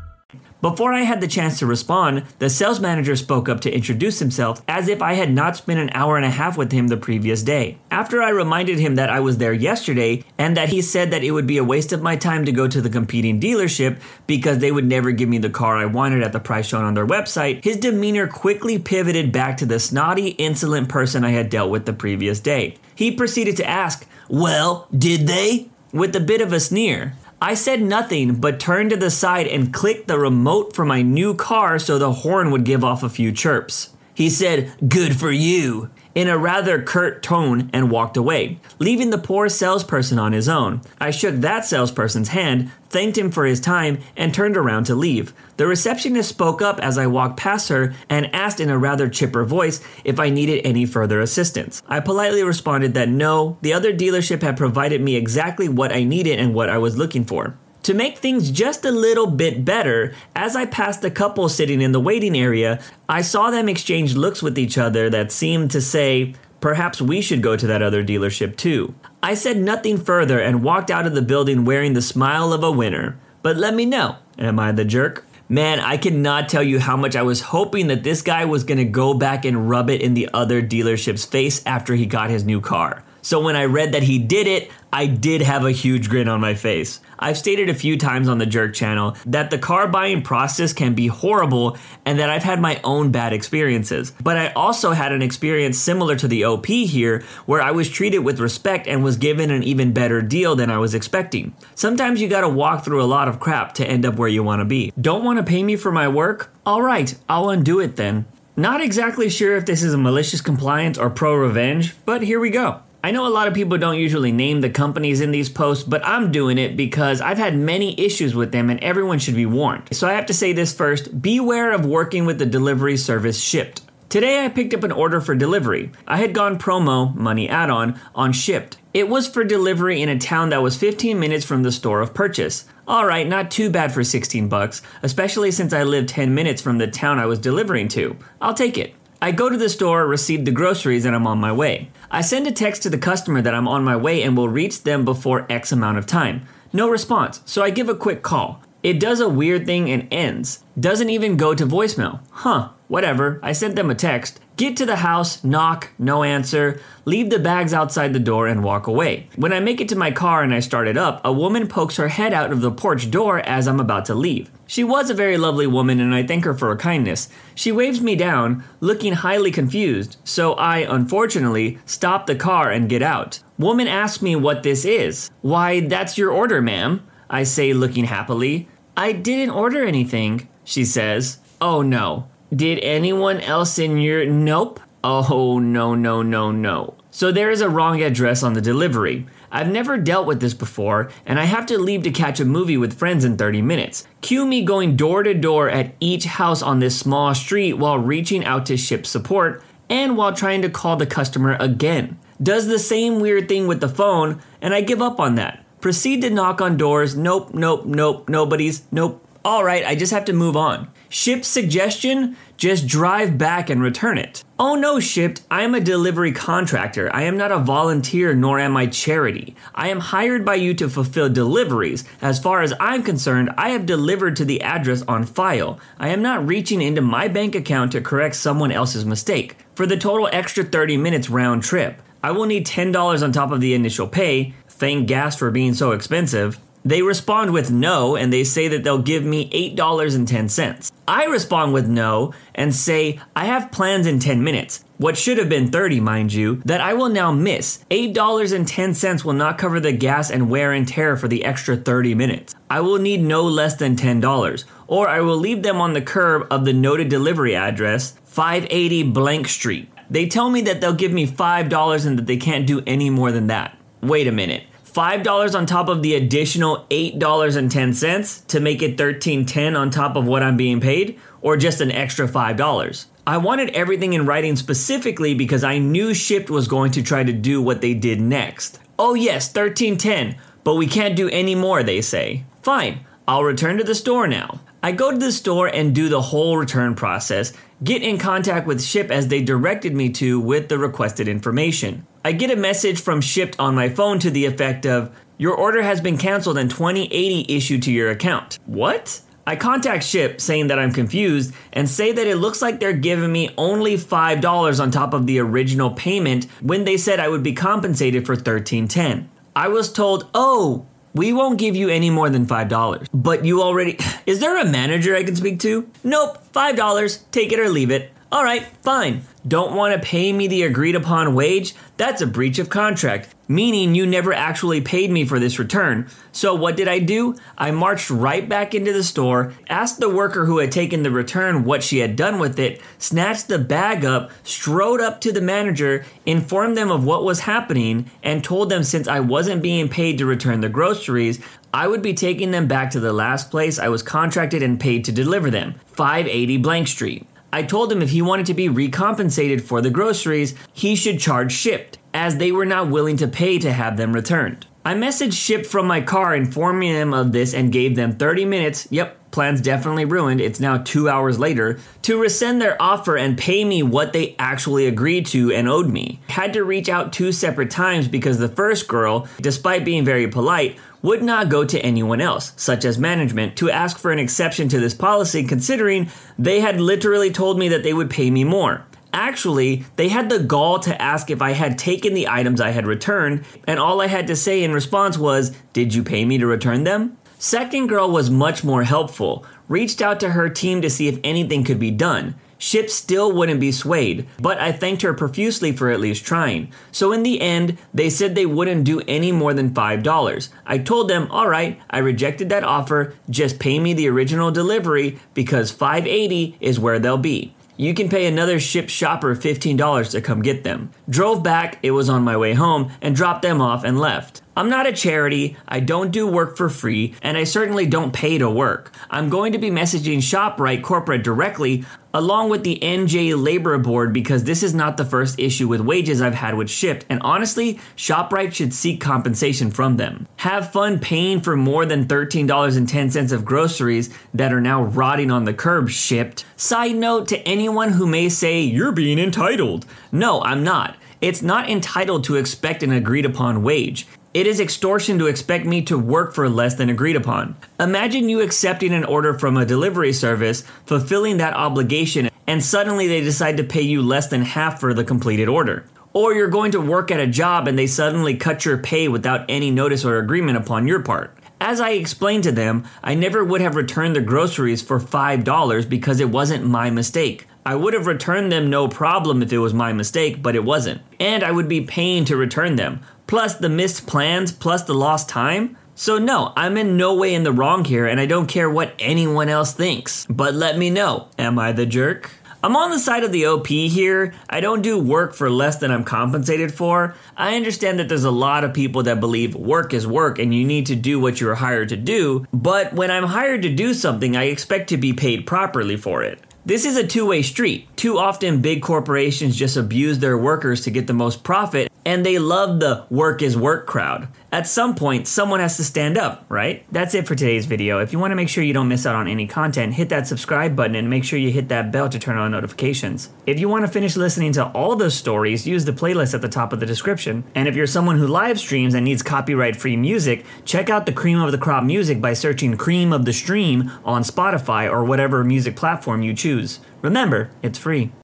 Before 0.61 0.93
I 0.93 1.01
had 1.01 1.21
the 1.21 1.27
chance 1.27 1.57
to 1.57 1.65
respond, 1.65 2.23
the 2.37 2.47
sales 2.47 2.79
manager 2.79 3.15
spoke 3.15 3.49
up 3.49 3.61
to 3.61 3.73
introduce 3.73 4.19
himself 4.19 4.61
as 4.67 4.87
if 4.87 5.01
I 5.01 5.15
had 5.15 5.33
not 5.33 5.57
spent 5.57 5.79
an 5.79 5.89
hour 5.95 6.17
and 6.17 6.25
a 6.25 6.29
half 6.29 6.55
with 6.55 6.71
him 6.71 6.87
the 6.87 6.97
previous 6.97 7.41
day. 7.41 7.79
After 7.89 8.21
I 8.21 8.29
reminded 8.29 8.77
him 8.77 8.93
that 8.93 9.09
I 9.09 9.21
was 9.21 9.39
there 9.39 9.53
yesterday 9.53 10.23
and 10.37 10.55
that 10.55 10.69
he 10.69 10.83
said 10.83 11.09
that 11.09 11.23
it 11.23 11.31
would 11.31 11.47
be 11.47 11.57
a 11.57 11.63
waste 11.63 11.91
of 11.91 12.03
my 12.03 12.15
time 12.15 12.45
to 12.45 12.51
go 12.51 12.67
to 12.67 12.79
the 12.79 12.91
competing 12.91 13.41
dealership 13.41 13.99
because 14.27 14.59
they 14.59 14.71
would 14.71 14.85
never 14.85 15.11
give 15.11 15.27
me 15.27 15.39
the 15.39 15.49
car 15.49 15.77
I 15.77 15.85
wanted 15.85 16.21
at 16.21 16.31
the 16.31 16.39
price 16.39 16.67
shown 16.67 16.83
on 16.83 16.93
their 16.93 17.07
website, 17.07 17.63
his 17.63 17.77
demeanor 17.77 18.27
quickly 18.27 18.77
pivoted 18.77 19.31
back 19.31 19.57
to 19.57 19.65
the 19.65 19.79
snotty, 19.79 20.29
insolent 20.37 20.89
person 20.89 21.25
I 21.25 21.31
had 21.31 21.49
dealt 21.49 21.71
with 21.71 21.87
the 21.87 21.93
previous 21.93 22.39
day. 22.39 22.77
He 22.93 23.09
proceeded 23.09 23.57
to 23.57 23.67
ask, 23.67 24.07
Well, 24.29 24.87
did 24.95 25.25
they? 25.25 25.71
with 25.93 26.15
a 26.15 26.19
bit 26.19 26.41
of 26.41 26.53
a 26.53 26.59
sneer. 26.59 27.13
I 27.43 27.55
said 27.55 27.81
nothing 27.81 28.35
but 28.35 28.59
turned 28.59 28.91
to 28.91 28.97
the 28.97 29.09
side 29.09 29.47
and 29.47 29.73
clicked 29.73 30.07
the 30.07 30.19
remote 30.19 30.75
for 30.75 30.85
my 30.85 31.01
new 31.01 31.33
car 31.33 31.79
so 31.79 31.97
the 31.97 32.11
horn 32.11 32.51
would 32.51 32.65
give 32.65 32.83
off 32.83 33.01
a 33.01 33.09
few 33.09 33.31
chirps. 33.31 33.89
He 34.13 34.29
said, 34.29 34.71
Good 34.87 35.19
for 35.19 35.31
you, 35.31 35.89
in 36.13 36.27
a 36.27 36.37
rather 36.37 36.81
curt 36.81 37.23
tone 37.23 37.69
and 37.73 37.91
walked 37.91 38.17
away, 38.17 38.59
leaving 38.79 39.09
the 39.09 39.17
poor 39.17 39.49
salesperson 39.49 40.19
on 40.19 40.33
his 40.33 40.49
own. 40.49 40.81
I 40.99 41.11
shook 41.11 41.35
that 41.37 41.65
salesperson's 41.65 42.29
hand, 42.29 42.71
thanked 42.89 43.17
him 43.17 43.31
for 43.31 43.45
his 43.45 43.59
time, 43.59 43.99
and 44.17 44.33
turned 44.33 44.57
around 44.57 44.85
to 44.85 44.95
leave. 44.95 45.33
The 45.57 45.67
receptionist 45.67 46.29
spoke 46.29 46.61
up 46.61 46.79
as 46.79 46.97
I 46.97 47.07
walked 47.07 47.37
past 47.37 47.69
her 47.69 47.93
and 48.09 48.33
asked 48.35 48.59
in 48.59 48.69
a 48.69 48.77
rather 48.77 49.07
chipper 49.07 49.45
voice 49.45 49.81
if 50.03 50.19
I 50.19 50.29
needed 50.29 50.65
any 50.65 50.85
further 50.85 51.21
assistance. 51.21 51.81
I 51.87 51.99
politely 51.99 52.43
responded 52.43 52.93
that 52.95 53.09
no, 53.09 53.57
the 53.61 53.73
other 53.73 53.93
dealership 53.93 54.41
had 54.41 54.57
provided 54.57 55.01
me 55.01 55.15
exactly 55.15 55.69
what 55.69 55.93
I 55.93 56.03
needed 56.03 56.39
and 56.39 56.53
what 56.53 56.69
I 56.69 56.77
was 56.77 56.97
looking 56.97 57.25
for. 57.25 57.57
To 57.83 57.95
make 57.95 58.19
things 58.19 58.51
just 58.51 58.85
a 58.85 58.91
little 58.91 59.25
bit 59.25 59.65
better, 59.65 60.13
as 60.35 60.55
I 60.55 60.67
passed 60.67 61.03
a 61.03 61.09
couple 61.09 61.49
sitting 61.49 61.81
in 61.81 61.93
the 61.93 61.99
waiting 61.99 62.37
area, 62.37 62.79
I 63.09 63.23
saw 63.23 63.49
them 63.49 63.67
exchange 63.67 64.15
looks 64.15 64.43
with 64.43 64.59
each 64.59 64.77
other 64.77 65.09
that 65.09 65.31
seemed 65.31 65.71
to 65.71 65.81
say, 65.81 66.35
perhaps 66.59 67.01
we 67.01 67.21
should 67.21 67.41
go 67.41 67.57
to 67.57 67.65
that 67.65 67.81
other 67.81 68.03
dealership 68.03 68.55
too. 68.55 68.93
I 69.23 69.33
said 69.33 69.57
nothing 69.57 69.97
further 69.97 70.39
and 70.39 70.63
walked 70.63 70.91
out 70.91 71.07
of 71.07 71.15
the 71.15 71.23
building 71.23 71.65
wearing 71.65 71.93
the 71.93 72.03
smile 72.03 72.53
of 72.53 72.63
a 72.63 72.71
winner. 72.71 73.17
But 73.41 73.57
let 73.57 73.73
me 73.73 73.85
know, 73.85 74.17
am 74.37 74.59
I 74.59 74.71
the 74.71 74.85
jerk? 74.85 75.25
Man, 75.49 75.79
I 75.79 75.97
cannot 75.97 76.49
tell 76.49 76.63
you 76.63 76.79
how 76.79 76.95
much 76.95 77.15
I 77.15 77.23
was 77.23 77.41
hoping 77.41 77.87
that 77.87 78.03
this 78.03 78.21
guy 78.21 78.45
was 78.45 78.63
gonna 78.63 78.85
go 78.85 79.15
back 79.15 79.43
and 79.43 79.67
rub 79.67 79.89
it 79.89 80.01
in 80.01 80.13
the 80.13 80.29
other 80.35 80.61
dealership's 80.61 81.25
face 81.25 81.63
after 81.65 81.95
he 81.95 82.05
got 82.05 82.29
his 82.29 82.45
new 82.45 82.61
car. 82.61 83.03
So 83.23 83.39
when 83.39 83.55
I 83.55 83.65
read 83.65 83.91
that 83.91 84.03
he 84.03 84.17
did 84.17 84.47
it, 84.47 84.71
I 84.93 85.05
did 85.05 85.41
have 85.41 85.65
a 85.65 85.71
huge 85.71 86.09
grin 86.09 86.27
on 86.27 86.41
my 86.41 86.53
face. 86.55 86.99
I've 87.21 87.37
stated 87.37 87.69
a 87.69 87.75
few 87.75 87.97
times 87.97 88.27
on 88.27 88.39
the 88.39 88.47
Jerk 88.47 88.73
channel 88.73 89.15
that 89.27 89.51
the 89.51 89.59
car 89.59 89.87
buying 89.87 90.23
process 90.23 90.73
can 90.73 90.95
be 90.95 91.05
horrible 91.05 91.77
and 92.03 92.17
that 92.17 92.31
I've 92.31 92.41
had 92.41 92.59
my 92.59 92.81
own 92.83 93.11
bad 93.11 93.31
experiences. 93.31 94.11
But 94.23 94.37
I 94.37 94.51
also 94.53 94.91
had 94.91 95.11
an 95.11 95.21
experience 95.21 95.77
similar 95.77 96.15
to 96.15 96.27
the 96.27 96.43
OP 96.43 96.65
here 96.65 97.23
where 97.45 97.61
I 97.61 97.69
was 97.69 97.91
treated 97.91 98.19
with 98.19 98.39
respect 98.39 98.87
and 98.87 99.03
was 99.03 99.17
given 99.17 99.51
an 99.51 99.61
even 99.61 99.93
better 99.93 100.23
deal 100.23 100.55
than 100.55 100.71
I 100.71 100.79
was 100.79 100.95
expecting. 100.95 101.53
Sometimes 101.75 102.19
you 102.19 102.27
gotta 102.27 102.49
walk 102.49 102.83
through 102.83 103.03
a 103.03 103.05
lot 103.05 103.27
of 103.27 103.39
crap 103.39 103.73
to 103.75 103.87
end 103.87 104.03
up 104.03 104.15
where 104.15 104.27
you 104.27 104.41
wanna 104.41 104.65
be. 104.65 104.91
Don't 104.99 105.23
wanna 105.23 105.43
pay 105.43 105.61
me 105.61 105.75
for 105.75 105.91
my 105.91 106.07
work? 106.07 106.51
Alright, 106.65 107.15
I'll 107.29 107.49
undo 107.49 107.79
it 107.79 107.97
then. 107.97 108.25
Not 108.57 108.81
exactly 108.81 109.29
sure 109.29 109.55
if 109.55 109.65
this 109.67 109.83
is 109.83 109.93
a 109.93 109.97
malicious 109.97 110.41
compliance 110.41 110.97
or 110.97 111.09
pro 111.11 111.35
revenge, 111.35 111.95
but 112.03 112.23
here 112.23 112.39
we 112.39 112.49
go. 112.49 112.81
I 113.03 113.09
know 113.09 113.25
a 113.25 113.29
lot 113.29 113.47
of 113.47 113.55
people 113.55 113.79
don't 113.79 113.97
usually 113.97 114.31
name 114.31 114.61
the 114.61 114.69
companies 114.69 115.21
in 115.21 115.31
these 115.31 115.49
posts, 115.49 115.83
but 115.83 116.05
I'm 116.05 116.31
doing 116.31 116.59
it 116.59 116.77
because 116.77 117.19
I've 117.19 117.39
had 117.39 117.57
many 117.57 117.99
issues 117.99 118.35
with 118.35 118.51
them 118.51 118.69
and 118.69 118.79
everyone 118.83 119.17
should 119.17 119.35
be 119.35 119.47
warned. 119.47 119.89
So 119.91 120.07
I 120.07 120.13
have 120.13 120.27
to 120.27 120.35
say 120.35 120.53
this 120.53 120.71
first 120.71 121.19
beware 121.19 121.71
of 121.71 121.83
working 121.83 122.25
with 122.25 122.37
the 122.37 122.45
delivery 122.45 122.97
service 122.97 123.41
Shipt. 123.43 123.81
Today 124.09 124.45
I 124.45 124.49
picked 124.49 124.75
up 124.75 124.83
an 124.83 124.91
order 124.91 125.19
for 125.19 125.33
delivery. 125.33 125.91
I 126.05 126.17
had 126.17 126.35
gone 126.35 126.59
promo, 126.59 127.15
money 127.15 127.49
add 127.49 127.71
on, 127.71 127.99
on 128.13 128.33
Shipt. 128.33 128.77
It 128.93 129.09
was 129.09 129.27
for 129.27 129.43
delivery 129.43 130.01
in 130.01 130.09
a 130.09 130.19
town 130.19 130.49
that 130.49 130.61
was 130.61 130.77
15 130.77 131.19
minutes 131.19 131.45
from 131.45 131.63
the 131.63 131.71
store 131.71 132.01
of 132.01 132.13
purchase. 132.13 132.65
Alright, 132.87 133.27
not 133.27 133.49
too 133.49 133.71
bad 133.71 133.91
for 133.91 134.03
16 134.03 134.47
bucks, 134.47 134.83
especially 135.01 135.49
since 135.49 135.73
I 135.73 135.83
lived 135.83 136.09
10 136.09 136.35
minutes 136.35 136.61
from 136.61 136.77
the 136.77 136.87
town 136.87 137.17
I 137.17 137.25
was 137.25 137.39
delivering 137.39 137.87
to. 137.89 138.17
I'll 138.39 138.53
take 138.53 138.77
it. 138.77 138.93
I 139.23 139.31
go 139.31 139.49
to 139.49 139.57
the 139.57 139.69
store, 139.69 140.07
receive 140.07 140.45
the 140.45 140.51
groceries, 140.51 141.05
and 141.05 141.15
I'm 141.15 141.27
on 141.27 141.37
my 141.37 141.51
way. 141.51 141.91
I 142.09 142.21
send 142.21 142.47
a 142.47 142.51
text 142.51 142.81
to 142.81 142.89
the 142.89 142.97
customer 142.97 143.39
that 143.43 143.53
I'm 143.53 143.67
on 143.67 143.83
my 143.83 143.95
way 143.95 144.23
and 144.23 144.35
will 144.35 144.49
reach 144.49 144.81
them 144.81 145.05
before 145.05 145.45
X 145.47 145.71
amount 145.71 145.99
of 145.99 146.07
time. 146.07 146.47
No 146.73 146.89
response, 146.89 147.39
so 147.45 147.61
I 147.61 147.69
give 147.69 147.87
a 147.87 147.93
quick 147.93 148.23
call. 148.23 148.63
It 148.81 148.99
does 148.99 149.19
a 149.19 149.29
weird 149.29 149.67
thing 149.67 149.91
and 149.91 150.07
ends. 150.11 150.63
Doesn't 150.79 151.11
even 151.11 151.37
go 151.37 151.53
to 151.53 151.67
voicemail. 151.67 152.21
Huh, 152.31 152.69
whatever. 152.87 153.39
I 153.43 153.51
sent 153.51 153.75
them 153.75 153.91
a 153.91 153.95
text. 153.95 154.39
Get 154.61 154.77
to 154.77 154.85
the 154.85 154.97
house, 154.97 155.43
knock, 155.43 155.89
no 155.97 156.21
answer, 156.21 156.79
leave 157.03 157.31
the 157.31 157.39
bags 157.39 157.73
outside 157.73 158.13
the 158.13 158.19
door, 158.19 158.45
and 158.45 158.63
walk 158.63 158.85
away. 158.85 159.27
When 159.35 159.51
I 159.51 159.59
make 159.59 159.81
it 159.81 159.89
to 159.89 159.95
my 159.95 160.11
car 160.11 160.43
and 160.43 160.53
I 160.53 160.59
start 160.59 160.87
it 160.87 160.97
up, 160.97 161.19
a 161.25 161.33
woman 161.33 161.67
pokes 161.67 161.97
her 161.97 162.09
head 162.09 162.31
out 162.31 162.51
of 162.51 162.61
the 162.61 162.69
porch 162.69 163.09
door 163.09 163.39
as 163.39 163.67
I'm 163.67 163.79
about 163.79 164.05
to 164.05 164.13
leave. 164.13 164.51
She 164.67 164.83
was 164.83 165.09
a 165.09 165.15
very 165.15 165.35
lovely 165.35 165.65
woman 165.65 165.99
and 165.99 166.13
I 166.13 166.21
thank 166.21 166.45
her 166.45 166.53
for 166.53 166.67
her 166.67 166.75
kindness. 166.75 167.27
She 167.55 167.71
waves 167.71 168.01
me 168.01 168.15
down, 168.15 168.63
looking 168.81 169.13
highly 169.13 169.49
confused, 169.49 170.17
so 170.23 170.53
I, 170.53 170.85
unfortunately, 170.87 171.79
stop 171.87 172.27
the 172.27 172.35
car 172.35 172.69
and 172.69 172.87
get 172.87 173.01
out. 173.01 173.39
Woman 173.57 173.87
asks 173.87 174.21
me 174.21 174.35
what 174.35 174.61
this 174.61 174.85
is. 174.85 175.31
Why, 175.41 175.79
that's 175.79 176.19
your 176.19 176.29
order, 176.29 176.61
ma'am. 176.61 177.01
I 177.31 177.45
say, 177.45 177.73
looking 177.73 178.05
happily. 178.05 178.67
I 178.95 179.13
didn't 179.13 179.55
order 179.55 179.83
anything, 179.83 180.49
she 180.63 180.85
says. 180.85 181.39
Oh 181.59 181.81
no. 181.81 182.27
Did 182.53 182.79
anyone 182.79 183.39
else 183.39 183.79
in 183.79 183.97
your. 183.97 184.25
Nope. 184.25 184.79
Oh, 185.03 185.57
no, 185.59 185.95
no, 185.95 186.21
no, 186.21 186.51
no. 186.51 186.95
So 187.09 187.31
there 187.31 187.49
is 187.49 187.61
a 187.61 187.69
wrong 187.69 188.01
address 188.01 188.43
on 188.43 188.53
the 188.53 188.61
delivery. 188.61 189.25
I've 189.51 189.69
never 189.69 189.97
dealt 189.97 190.27
with 190.27 190.39
this 190.39 190.53
before, 190.53 191.11
and 191.25 191.39
I 191.39 191.45
have 191.45 191.65
to 191.67 191.77
leave 191.77 192.03
to 192.03 192.11
catch 192.11 192.39
a 192.39 192.45
movie 192.45 192.77
with 192.77 192.97
friends 192.97 193.25
in 193.25 193.35
30 193.35 193.61
minutes. 193.61 194.07
Cue 194.21 194.45
me 194.45 194.63
going 194.63 194.95
door 194.95 195.23
to 195.23 195.33
door 195.33 195.69
at 195.69 195.95
each 195.99 196.25
house 196.25 196.61
on 196.61 196.79
this 196.79 196.97
small 196.97 197.33
street 197.33 197.73
while 197.73 197.97
reaching 197.97 198.45
out 198.45 198.65
to 198.67 198.77
Shipt 198.77 199.05
support 199.05 199.63
and 199.89 200.15
while 200.15 200.33
trying 200.33 200.61
to 200.61 200.69
call 200.69 200.95
the 200.95 201.05
customer 201.05 201.57
again. 201.59 202.17
Does 202.41 202.67
the 202.67 202.79
same 202.79 203.19
weird 203.19 203.49
thing 203.49 203.67
with 203.67 203.81
the 203.81 203.89
phone, 203.89 204.41
and 204.61 204.73
I 204.73 204.81
give 204.81 205.01
up 205.01 205.19
on 205.19 205.35
that. 205.35 205.65
Proceed 205.81 206.21
to 206.21 206.29
knock 206.29 206.61
on 206.61 206.77
doors. 206.77 207.15
Nope, 207.15 207.53
nope, 207.53 207.85
nope, 207.85 208.29
nobody's. 208.29 208.83
Nope. 208.91 209.25
All 209.43 209.63
right, 209.63 209.85
I 209.85 209.95
just 209.95 210.13
have 210.13 210.25
to 210.25 210.33
move 210.33 210.55
on. 210.55 210.89
Shipt 211.11 211.43
suggestion? 211.43 212.37
Just 212.55 212.87
drive 212.87 213.37
back 213.37 213.69
and 213.69 213.83
return 213.83 214.17
it. 214.17 214.45
Oh 214.57 214.75
no, 214.75 214.95
Shipt, 214.95 215.41
I 215.51 215.63
am 215.63 215.75
a 215.75 215.81
delivery 215.81 216.31
contractor. 216.31 217.13
I 217.13 217.23
am 217.23 217.35
not 217.35 217.51
a 217.51 217.59
volunteer 217.59 218.33
nor 218.33 218.59
am 218.59 218.77
I 218.77 218.85
charity. 218.85 219.53
I 219.75 219.89
am 219.89 219.99
hired 219.99 220.45
by 220.45 220.55
you 220.55 220.73
to 220.75 220.87
fulfill 220.87 221.27
deliveries. 221.27 222.05
As 222.21 222.39
far 222.39 222.61
as 222.61 222.73
I'm 222.79 223.03
concerned, 223.03 223.49
I 223.57 223.71
have 223.71 223.85
delivered 223.85 224.37
to 224.37 224.45
the 224.45 224.61
address 224.61 225.01
on 225.05 225.25
file. 225.25 225.81
I 225.99 226.07
am 226.09 226.21
not 226.21 226.47
reaching 226.47 226.81
into 226.81 227.01
my 227.01 227.27
bank 227.27 227.55
account 227.55 227.91
to 227.91 227.99
correct 227.99 228.37
someone 228.37 228.71
else's 228.71 229.03
mistake. 229.03 229.57
For 229.75 229.85
the 229.85 229.97
total 229.97 230.29
extra 230.31 230.63
30 230.63 230.95
minutes 230.95 231.29
round 231.29 231.61
trip, 231.61 232.01
I 232.23 232.31
will 232.31 232.45
need 232.45 232.65
$10 232.65 233.21
on 233.21 233.33
top 233.33 233.51
of 233.51 233.59
the 233.59 233.73
initial 233.73 234.07
pay. 234.07 234.53
Thank 234.69 235.09
gas 235.09 235.35
for 235.35 235.51
being 235.51 235.73
so 235.73 235.91
expensive. 235.91 236.57
They 236.83 237.01
respond 237.01 237.53
with 237.53 237.71
no 237.71 238.15
and 238.15 238.33
they 238.33 238.43
say 238.43 238.67
that 238.67 238.83
they'll 238.83 239.01
give 239.01 239.23
me 239.23 239.49
$8.10. 239.75 240.91
I 241.07 241.25
respond 241.25 241.73
with 241.73 241.87
no 241.87 242.33
and 242.55 242.73
say 242.73 243.19
I 243.35 243.45
have 243.45 243.71
plans 243.71 244.07
in 244.07 244.19
10 244.19 244.43
minutes. 244.43 244.83
What 244.97 245.17
should 245.17 245.37
have 245.37 245.49
been 245.49 245.71
30, 245.71 245.99
mind 245.99 246.33
you, 246.33 246.61
that 246.65 246.81
I 246.81 246.93
will 246.93 247.09
now 247.09 247.31
miss. 247.31 247.83
$8.10 247.89 249.23
will 249.23 249.33
not 249.33 249.57
cover 249.57 249.79
the 249.79 249.91
gas 249.91 250.29
and 250.29 250.49
wear 250.49 250.71
and 250.71 250.87
tear 250.87 251.17
for 251.17 251.27
the 251.27 251.43
extra 251.43 251.75
30 251.75 252.15
minutes. 252.15 252.55
I 252.69 252.81
will 252.81 252.99
need 252.99 253.21
no 253.21 253.43
less 253.43 253.75
than 253.75 253.95
$10, 253.95 254.63
or 254.87 255.09
I 255.09 255.21
will 255.21 255.37
leave 255.37 255.63
them 255.63 255.81
on 255.81 255.93
the 255.93 256.01
curb 256.01 256.47
of 256.51 256.65
the 256.65 256.73
noted 256.73 257.09
delivery 257.09 257.55
address, 257.55 258.15
580 258.25 259.03
Blank 259.03 259.47
Street. 259.47 259.89
They 260.09 260.27
tell 260.27 260.49
me 260.49 260.61
that 260.61 260.81
they'll 260.81 260.93
give 260.93 261.11
me 261.11 261.25
$5 261.25 262.05
and 262.05 262.17
that 262.19 262.27
they 262.27 262.37
can't 262.37 262.67
do 262.67 262.81
any 262.85 263.09
more 263.09 263.31
than 263.31 263.47
that. 263.47 263.77
Wait 264.01 264.27
a 264.27 264.31
minute. 264.31 264.63
$5 264.93 265.55
on 265.55 265.65
top 265.65 265.87
of 265.87 266.01
the 266.01 266.15
additional 266.15 266.85
$8.10 266.89 268.47
to 268.47 268.59
make 268.59 268.81
it 268.81 268.97
$13.10 268.97 269.77
on 269.77 269.89
top 269.89 270.15
of 270.15 270.27
what 270.27 270.43
I'm 270.43 270.57
being 270.57 270.81
paid 270.81 271.19
or 271.41 271.55
just 271.55 271.81
an 271.81 271.91
extra 271.91 272.27
$5. 272.27 273.05
I 273.25 273.37
wanted 273.37 273.69
everything 273.69 274.13
in 274.13 274.25
writing 274.25 274.55
specifically 274.55 275.33
because 275.33 275.63
I 275.63 275.77
knew 275.77 276.09
Shipt 276.11 276.49
was 276.49 276.67
going 276.67 276.91
to 276.91 277.03
try 277.03 277.23
to 277.23 277.31
do 277.31 277.61
what 277.61 277.81
they 277.81 277.93
did 277.93 278.19
next. 278.19 278.79
Oh 278.99 279.13
yes, 279.13 279.47
1310, 279.47 280.37
but 280.63 280.75
we 280.75 280.87
can't 280.87 281.15
do 281.15 281.29
any 281.29 281.55
more, 281.55 281.83
they 281.83 282.01
say. 282.01 282.45
Fine, 282.61 283.05
I'll 283.27 283.43
return 283.43 283.77
to 283.77 283.83
the 283.83 283.95
store 283.95 284.27
now. 284.27 284.59
I 284.83 284.91
go 284.91 285.11
to 285.11 285.17
the 285.17 285.31
store 285.31 285.67
and 285.67 285.93
do 285.93 286.09
the 286.09 286.21
whole 286.21 286.57
return 286.57 286.95
process, 286.95 287.53
get 287.83 288.01
in 288.01 288.17
contact 288.17 288.65
with 288.65 288.81
Shipt 288.81 289.11
as 289.11 289.27
they 289.27 289.43
directed 289.43 289.95
me 289.95 290.09
to 290.13 290.39
with 290.39 290.69
the 290.69 290.79
requested 290.79 291.27
information. 291.27 292.07
I 292.23 292.33
get 292.33 292.51
a 292.51 292.55
message 292.55 293.01
from 293.01 293.19
Shipt 293.19 293.55
on 293.57 293.73
my 293.73 293.89
phone 293.89 294.19
to 294.19 294.29
the 294.29 294.45
effect 294.45 294.85
of, 294.85 295.09
Your 295.39 295.55
order 295.55 295.81
has 295.81 296.01
been 296.01 296.17
canceled 296.17 296.57
and 296.59 296.69
2080 296.69 297.47
issued 297.49 297.81
to 297.83 297.91
your 297.91 298.11
account. 298.11 298.59
What? 298.67 299.21
I 299.47 299.55
contact 299.55 300.03
Shipt 300.03 300.39
saying 300.39 300.67
that 300.67 300.77
I'm 300.77 300.91
confused 300.91 301.51
and 301.73 301.89
say 301.89 302.11
that 302.11 302.27
it 302.27 302.35
looks 302.35 302.61
like 302.61 302.79
they're 302.79 302.93
giving 302.93 303.31
me 303.31 303.49
only 303.57 303.97
$5 303.97 304.79
on 304.79 304.91
top 304.91 305.15
of 305.15 305.25
the 305.25 305.39
original 305.39 305.89
payment 305.89 306.45
when 306.61 306.83
they 306.83 306.95
said 306.95 307.19
I 307.19 307.27
would 307.27 307.41
be 307.41 307.53
compensated 307.53 308.27
for 308.27 308.33
1310. 308.33 309.27
I 309.55 309.67
was 309.67 309.91
told, 309.91 310.29
"Oh, 310.35 310.85
we 311.15 311.33
won't 311.33 311.57
give 311.57 311.75
you 311.75 311.89
any 311.89 312.11
more 312.11 312.29
than 312.29 312.45
$5." 312.45 313.07
But 313.11 313.43
you 313.45 313.63
already 313.63 313.97
Is 314.27 314.39
there 314.39 314.57
a 314.57 314.63
manager 314.63 315.15
I 315.15 315.23
can 315.23 315.35
speak 315.35 315.59
to? 315.61 315.89
Nope, 316.03 316.37
$5. 316.53 317.19
Take 317.31 317.51
it 317.51 317.59
or 317.59 317.67
leave 317.67 317.89
it. 317.89 318.11
All 318.31 318.43
right, 318.43 318.67
fine. 318.83 319.23
Don't 319.47 319.73
want 319.73 319.95
to 319.95 320.07
pay 320.07 320.31
me 320.31 320.45
the 320.45 320.61
agreed 320.61 320.93
upon 320.93 321.33
wage? 321.33 321.73
That's 321.97 322.21
a 322.21 322.27
breach 322.27 322.59
of 322.59 322.69
contract, 322.69 323.33
meaning 323.47 323.95
you 323.95 324.05
never 324.05 324.31
actually 324.31 324.81
paid 324.81 325.09
me 325.09 325.25
for 325.25 325.39
this 325.39 325.57
return. 325.57 326.07
So 326.31 326.53
what 326.53 326.77
did 326.77 326.87
I 326.87 326.99
do? 326.99 327.35
I 327.57 327.71
marched 327.71 328.11
right 328.11 328.47
back 328.47 328.75
into 328.75 328.93
the 328.93 329.03
store, 329.03 329.53
asked 329.67 329.99
the 329.99 330.09
worker 330.09 330.45
who 330.45 330.59
had 330.59 330.71
taken 330.71 331.01
the 331.01 331.09
return 331.09 331.63
what 331.63 331.81
she 331.81 331.99
had 331.99 332.15
done 332.15 332.37
with 332.37 332.59
it, 332.59 332.81
snatched 332.99 333.47
the 333.47 333.57
bag 333.57 334.05
up, 334.05 334.29
strode 334.43 335.01
up 335.01 335.19
to 335.21 335.31
the 335.31 335.41
manager, 335.41 336.05
informed 336.23 336.77
them 336.77 336.91
of 336.91 337.03
what 337.03 337.23
was 337.23 337.39
happening, 337.41 338.11
and 338.21 338.43
told 338.43 338.69
them 338.69 338.83
since 338.83 339.07
I 339.07 339.21
wasn't 339.21 339.63
being 339.63 339.89
paid 339.89 340.19
to 340.19 340.27
return 340.27 340.61
the 340.61 340.69
groceries, 340.69 341.43
I 341.73 341.87
would 341.87 342.03
be 342.03 342.13
taking 342.13 342.51
them 342.51 342.67
back 342.67 342.91
to 342.91 342.99
the 342.99 343.13
last 343.13 343.49
place 343.49 343.79
I 343.79 343.87
was 343.87 344.03
contracted 344.03 344.61
and 344.61 344.79
paid 344.79 345.03
to 345.05 345.11
deliver 345.11 345.49
them, 345.49 345.75
580 345.87 346.57
Blank 346.57 346.87
Street. 346.87 347.25
I 347.53 347.63
told 347.63 347.91
him 347.91 348.01
if 348.01 348.11
he 348.11 348.21
wanted 348.21 348.45
to 348.45 348.53
be 348.53 348.69
recompensated 348.69 349.63
for 349.63 349.81
the 349.81 349.89
groceries, 349.89 350.55
he 350.71 350.95
should 350.95 351.19
charge 351.19 351.53
Shipt, 351.53 351.97
as 352.13 352.37
they 352.37 352.51
were 352.51 352.65
not 352.65 352.89
willing 352.89 353.17
to 353.17 353.27
pay 353.27 353.59
to 353.59 353.73
have 353.73 353.97
them 353.97 354.13
returned. 354.13 354.67
I 354.85 354.93
messaged 354.95 355.33
Shipt 355.33 355.65
from 355.65 355.85
my 355.85 356.01
car 356.01 356.35
informing 356.35 356.93
them 356.93 357.13
of 357.13 357.33
this 357.33 357.53
and 357.53 357.71
gave 357.71 357.95
them 357.95 358.15
30 358.15 358.45
minutes. 358.45 358.87
Yep, 358.89 359.31
plans 359.31 359.61
definitely 359.61 360.05
ruined. 360.05 360.41
It's 360.41 360.59
now 360.59 360.77
two 360.77 361.09
hours 361.09 361.37
later 361.37 361.79
to 362.03 362.19
rescind 362.19 362.61
their 362.61 362.81
offer 362.81 363.17
and 363.17 363.37
pay 363.37 363.63
me 363.63 363.83
what 363.83 364.13
they 364.13 364.35
actually 364.39 364.87
agreed 364.87 365.25
to 365.27 365.51
and 365.51 365.67
owed 365.67 365.89
me. 365.89 366.19
Had 366.29 366.53
to 366.53 366.63
reach 366.63 366.89
out 366.89 367.13
two 367.13 367.31
separate 367.31 367.69
times 367.69 368.07
because 368.07 368.39
the 368.39 368.47
first 368.47 368.87
girl, 368.87 369.27
despite 369.41 369.85
being 369.85 370.05
very 370.05 370.27
polite, 370.27 370.77
would 371.01 371.23
not 371.23 371.49
go 371.49 371.65
to 371.65 371.79
anyone 371.79 372.21
else, 372.21 372.53
such 372.55 372.85
as 372.85 372.97
management, 372.97 373.55
to 373.57 373.69
ask 373.69 373.97
for 373.97 374.11
an 374.11 374.19
exception 374.19 374.69
to 374.69 374.79
this 374.79 374.93
policy, 374.93 375.43
considering 375.43 376.09
they 376.37 376.59
had 376.59 376.79
literally 376.79 377.31
told 377.31 377.57
me 377.57 377.67
that 377.69 377.83
they 377.83 377.93
would 377.93 378.09
pay 378.09 378.29
me 378.29 378.43
more. 378.43 378.85
Actually, 379.13 379.83
they 379.97 380.07
had 380.07 380.29
the 380.29 380.39
gall 380.39 380.79
to 380.79 381.01
ask 381.01 381.29
if 381.29 381.41
I 381.41 381.51
had 381.51 381.77
taken 381.77 382.13
the 382.13 382.29
items 382.29 382.61
I 382.61 382.69
had 382.69 382.87
returned, 382.87 383.43
and 383.67 383.79
all 383.79 383.99
I 383.99 384.07
had 384.07 384.27
to 384.27 384.35
say 384.35 384.63
in 384.63 384.73
response 384.73 385.17
was, 385.17 385.55
Did 385.73 385.93
you 385.93 386.03
pay 386.03 386.23
me 386.23 386.37
to 386.37 386.47
return 386.47 386.85
them? 386.85 387.17
Second 387.37 387.87
girl 387.87 388.09
was 388.09 388.29
much 388.29 388.63
more 388.63 388.83
helpful, 388.83 389.45
reached 389.67 390.01
out 390.01 390.19
to 390.19 390.29
her 390.29 390.47
team 390.47 390.81
to 390.81 390.89
see 390.89 391.07
if 391.07 391.19
anything 391.23 391.63
could 391.63 391.79
be 391.79 391.91
done. 391.91 392.35
Shipt 392.61 392.91
still 392.91 393.31
wouldn't 393.31 393.59
be 393.59 393.71
swayed, 393.71 394.27
but 394.39 394.59
I 394.59 394.71
thanked 394.71 395.01
her 395.01 395.15
profusely 395.15 395.71
for 395.71 395.89
at 395.89 395.99
least 395.99 396.23
trying. 396.23 396.71
So 396.91 397.11
in 397.11 397.23
the 397.23 397.41
end, 397.41 397.79
they 397.91 398.07
said 398.07 398.35
they 398.35 398.45
wouldn't 398.45 398.83
do 398.83 399.01
any 399.07 399.31
more 399.31 399.55
than 399.55 399.71
$5. 399.71 400.49
I 400.67 400.77
told 400.77 401.09
them, 401.09 401.27
alright, 401.31 401.81
I 401.89 401.97
rejected 401.97 402.49
that 402.49 402.63
offer, 402.63 403.15
just 403.31 403.57
pay 403.57 403.79
me 403.79 403.95
the 403.95 404.07
original 404.09 404.51
delivery 404.51 405.17
because 405.33 405.71
580 405.71 406.55
is 406.59 406.79
where 406.79 406.99
they'll 406.99 407.17
be. 407.17 407.55
You 407.77 407.95
can 407.95 408.09
pay 408.09 408.27
another 408.27 408.59
Shipt 408.59 408.89
shopper 408.89 409.35
$15 409.35 410.11
to 410.11 410.21
come 410.21 410.43
get 410.43 410.63
them. 410.63 410.91
Drove 411.09 411.41
back, 411.41 411.79
it 411.81 411.91
was 411.91 412.09
on 412.09 412.21
my 412.21 412.37
way 412.37 412.53
home, 412.53 412.91
and 413.01 413.15
dropped 413.15 413.41
them 413.41 413.59
off 413.59 413.83
and 413.83 413.99
left. 413.99 414.43
I'm 414.55 414.69
not 414.69 414.85
a 414.85 414.91
charity, 414.91 415.55
I 415.65 415.79
don't 415.79 416.11
do 416.11 416.27
work 416.27 416.57
for 416.57 416.67
free, 416.67 417.15
and 417.21 417.37
I 417.37 417.45
certainly 417.45 417.85
don't 417.85 418.11
pay 418.11 418.37
to 418.37 418.49
work. 418.49 418.91
I'm 419.09 419.29
going 419.29 419.53
to 419.53 419.57
be 419.57 419.69
messaging 419.69 420.17
ShopRite 420.17 420.83
corporate 420.83 421.23
directly 421.23 421.85
along 422.13 422.49
with 422.49 422.65
the 422.65 422.77
NJ 422.81 423.41
Labor 423.41 423.77
Board 423.77 424.11
because 424.11 424.43
this 424.43 424.61
is 424.61 424.73
not 424.73 424.97
the 424.97 425.05
first 425.05 425.39
issue 425.39 425.69
with 425.69 425.79
wages 425.79 426.21
I've 426.21 426.33
had 426.33 426.55
with 426.55 426.67
Shipt, 426.67 427.05
and 427.09 427.21
honestly, 427.21 427.79
ShopRite 427.95 428.53
should 428.53 428.73
seek 428.73 428.99
compensation 428.99 429.71
from 429.71 429.95
them. 429.95 430.27
Have 430.37 430.73
fun 430.73 430.99
paying 430.99 431.39
for 431.39 431.55
more 431.55 431.85
than 431.85 432.05
$13.10 432.05 433.31
of 433.31 433.45
groceries 433.45 434.09
that 434.33 434.51
are 434.51 434.59
now 434.59 434.83
rotting 434.83 435.31
on 435.31 435.45
the 435.45 435.53
curb, 435.53 435.89
Shipt. 435.89 436.43
Side 436.57 436.95
note 436.95 437.29
to 437.29 437.39
anyone 437.47 437.93
who 437.93 438.05
may 438.05 438.27
say, 438.27 438.59
you're 438.59 438.91
being 438.91 439.17
entitled. 439.17 439.85
No, 440.11 440.41
I'm 440.41 440.63
not. 440.63 440.97
It's 441.21 441.41
not 441.41 441.69
entitled 441.69 442.23
to 442.25 442.35
expect 442.35 442.83
an 442.83 442.91
agreed 442.91 443.25
upon 443.25 443.63
wage. 443.63 444.07
It 444.33 444.47
is 444.47 444.61
extortion 444.61 445.19
to 445.19 445.27
expect 445.27 445.65
me 445.65 445.81
to 445.81 445.97
work 445.97 446.33
for 446.33 446.47
less 446.47 446.75
than 446.75 446.89
agreed 446.89 447.17
upon. 447.17 447.57
Imagine 447.77 448.29
you 448.29 448.39
accepting 448.39 448.93
an 448.93 449.03
order 449.03 449.37
from 449.37 449.57
a 449.57 449.65
delivery 449.65 450.13
service, 450.13 450.63
fulfilling 450.85 451.35
that 451.37 451.53
obligation, 451.53 452.29
and 452.47 452.63
suddenly 452.63 453.07
they 453.07 453.19
decide 453.19 453.57
to 453.57 453.65
pay 453.65 453.81
you 453.81 454.01
less 454.01 454.27
than 454.27 454.43
half 454.43 454.79
for 454.79 454.93
the 454.93 455.03
completed 455.03 455.49
order. 455.49 455.85
Or 456.13 456.33
you're 456.33 456.47
going 456.47 456.71
to 456.71 456.79
work 456.79 457.11
at 457.11 457.19
a 457.19 457.27
job 457.27 457.67
and 457.67 457.77
they 457.77 457.87
suddenly 457.87 458.37
cut 458.37 458.63
your 458.63 458.77
pay 458.77 459.09
without 459.09 459.43
any 459.49 459.69
notice 459.69 460.05
or 460.05 460.17
agreement 460.17 460.57
upon 460.57 460.87
your 460.87 461.03
part. 461.03 461.37
As 461.59 461.81
I 461.81 461.89
explained 461.89 462.45
to 462.45 462.53
them, 462.53 462.85
I 463.03 463.15
never 463.15 463.43
would 463.43 463.59
have 463.59 463.75
returned 463.75 464.15
the 464.15 464.21
groceries 464.21 464.81
for 464.81 464.97
$5 464.97 465.89
because 465.89 466.21
it 466.21 466.29
wasn't 466.29 466.65
my 466.65 466.89
mistake. 466.89 467.47
I 467.65 467.75
would 467.75 467.93
have 467.93 468.07
returned 468.07 468.51
them 468.51 468.69
no 468.69 468.87
problem 468.87 469.43
if 469.43 469.53
it 469.53 469.59
was 469.59 469.73
my 469.73 469.93
mistake, 469.93 470.41
but 470.41 470.55
it 470.55 470.63
wasn't. 470.63 471.01
And 471.19 471.43
I 471.43 471.51
would 471.51 471.67
be 471.67 471.81
paying 471.81 472.25
to 472.25 472.37
return 472.37 472.77
them 472.77 473.01
plus 473.31 473.55
the 473.55 473.69
missed 473.69 474.05
plans, 474.05 474.51
plus 474.51 474.83
the 474.83 474.93
lost 474.93 475.29
time. 475.29 475.77
So, 475.95 476.17
no, 476.17 476.51
I'm 476.57 476.75
in 476.75 476.97
no 476.97 477.15
way 477.15 477.33
in 477.33 477.43
the 477.43 477.53
wrong 477.53 477.85
here, 477.85 478.05
and 478.05 478.19
I 478.19 478.25
don't 478.25 478.47
care 478.47 478.69
what 478.69 478.93
anyone 478.99 479.47
else 479.47 479.73
thinks. 479.73 480.25
But 480.29 480.53
let 480.53 480.77
me 480.77 480.89
know 480.89 481.29
am 481.39 481.57
I 481.57 481.71
the 481.71 481.85
jerk? 481.85 482.29
I'm 482.61 482.75
on 482.75 482.91
the 482.91 482.99
side 482.99 483.23
of 483.23 483.31
the 483.31 483.45
OP 483.45 483.67
here. 483.67 484.33
I 484.49 484.59
don't 484.59 484.81
do 484.81 484.99
work 484.99 485.33
for 485.33 485.49
less 485.49 485.77
than 485.77 485.91
I'm 485.91 486.03
compensated 486.03 486.73
for. 486.73 487.15
I 487.37 487.55
understand 487.55 487.99
that 487.99 488.09
there's 488.09 488.25
a 488.25 488.31
lot 488.31 488.65
of 488.65 488.73
people 488.73 489.03
that 489.03 489.21
believe 489.21 489.55
work 489.55 489.93
is 489.93 490.05
work 490.05 490.37
and 490.37 490.53
you 490.53 490.65
need 490.65 490.87
to 490.87 490.95
do 490.97 491.17
what 491.17 491.39
you're 491.39 491.55
hired 491.55 491.87
to 491.89 491.97
do, 491.97 492.45
but 492.51 492.91
when 492.91 493.09
I'm 493.09 493.27
hired 493.27 493.61
to 493.61 493.73
do 493.73 493.93
something, 493.93 494.35
I 494.35 494.43
expect 494.43 494.89
to 494.89 494.97
be 494.97 495.13
paid 495.13 495.47
properly 495.47 495.95
for 495.95 496.21
it. 496.21 496.43
This 496.63 496.85
is 496.85 496.95
a 496.95 497.07
two 497.07 497.25
way 497.25 497.41
street. 497.41 497.87
Too 497.97 498.19
often, 498.19 498.61
big 498.61 498.83
corporations 498.83 499.55
just 499.55 499.77
abuse 499.77 500.19
their 500.19 500.37
workers 500.37 500.81
to 500.81 500.91
get 500.91 501.07
the 501.07 501.13
most 501.13 501.43
profit, 501.43 501.90
and 502.05 502.25
they 502.25 502.39
love 502.39 502.79
the 502.79 503.05
work 503.09 503.41
is 503.41 503.55
work 503.55 503.85
crowd. 503.85 504.27
At 504.51 504.67
some 504.67 504.95
point, 504.95 505.27
someone 505.27 505.61
has 505.61 505.77
to 505.77 505.83
stand 505.83 506.17
up, 506.17 506.45
right? 506.49 506.85
That's 506.91 507.13
it 507.13 507.25
for 507.25 507.35
today's 507.35 507.65
video. 507.65 507.99
If 507.99 508.11
you 508.11 508.19
want 508.19 508.31
to 508.31 508.35
make 508.35 508.49
sure 508.49 508.63
you 508.63 508.73
don't 508.73 508.89
miss 508.89 509.05
out 509.05 509.15
on 509.15 509.27
any 509.27 509.47
content, 509.47 509.93
hit 509.93 510.09
that 510.09 510.27
subscribe 510.27 510.75
button 510.75 510.95
and 510.95 511.09
make 511.09 511.23
sure 511.23 511.39
you 511.39 511.51
hit 511.51 511.69
that 511.69 511.91
bell 511.91 512.09
to 512.09 512.19
turn 512.19 512.37
on 512.37 512.51
notifications. 512.51 513.29
If 513.45 513.59
you 513.59 513.69
want 513.69 513.85
to 513.85 513.91
finish 513.91 514.17
listening 514.17 514.51
to 514.53 514.65
all 514.67 514.95
those 514.95 515.15
stories, 515.15 515.65
use 515.65 515.85
the 515.85 515.93
playlist 515.93 516.33
at 516.33 516.41
the 516.41 516.49
top 516.49 516.73
of 516.73 516.79
the 516.79 516.85
description. 516.85 517.45
And 517.55 517.67
if 517.67 517.75
you're 517.75 517.87
someone 517.87 518.17
who 518.17 518.27
live 518.27 518.59
streams 518.59 518.93
and 518.93 519.05
needs 519.05 519.23
copyright 519.23 519.75
free 519.75 519.95
music, 519.95 520.45
check 520.65 520.89
out 520.89 521.05
the 521.05 521.13
Cream 521.13 521.39
of 521.39 521.51
the 521.51 521.57
Crop 521.57 521.83
music 521.83 522.19
by 522.19 522.33
searching 522.33 522.75
Cream 522.75 523.13
of 523.13 523.25
the 523.25 523.33
Stream 523.33 523.89
on 524.03 524.23
Spotify 524.23 524.91
or 524.91 525.05
whatever 525.05 525.43
music 525.43 525.75
platform 525.75 526.21
you 526.23 526.33
choose. 526.33 526.79
Remember, 527.01 527.51
it's 527.63 527.79
free. 527.79 528.11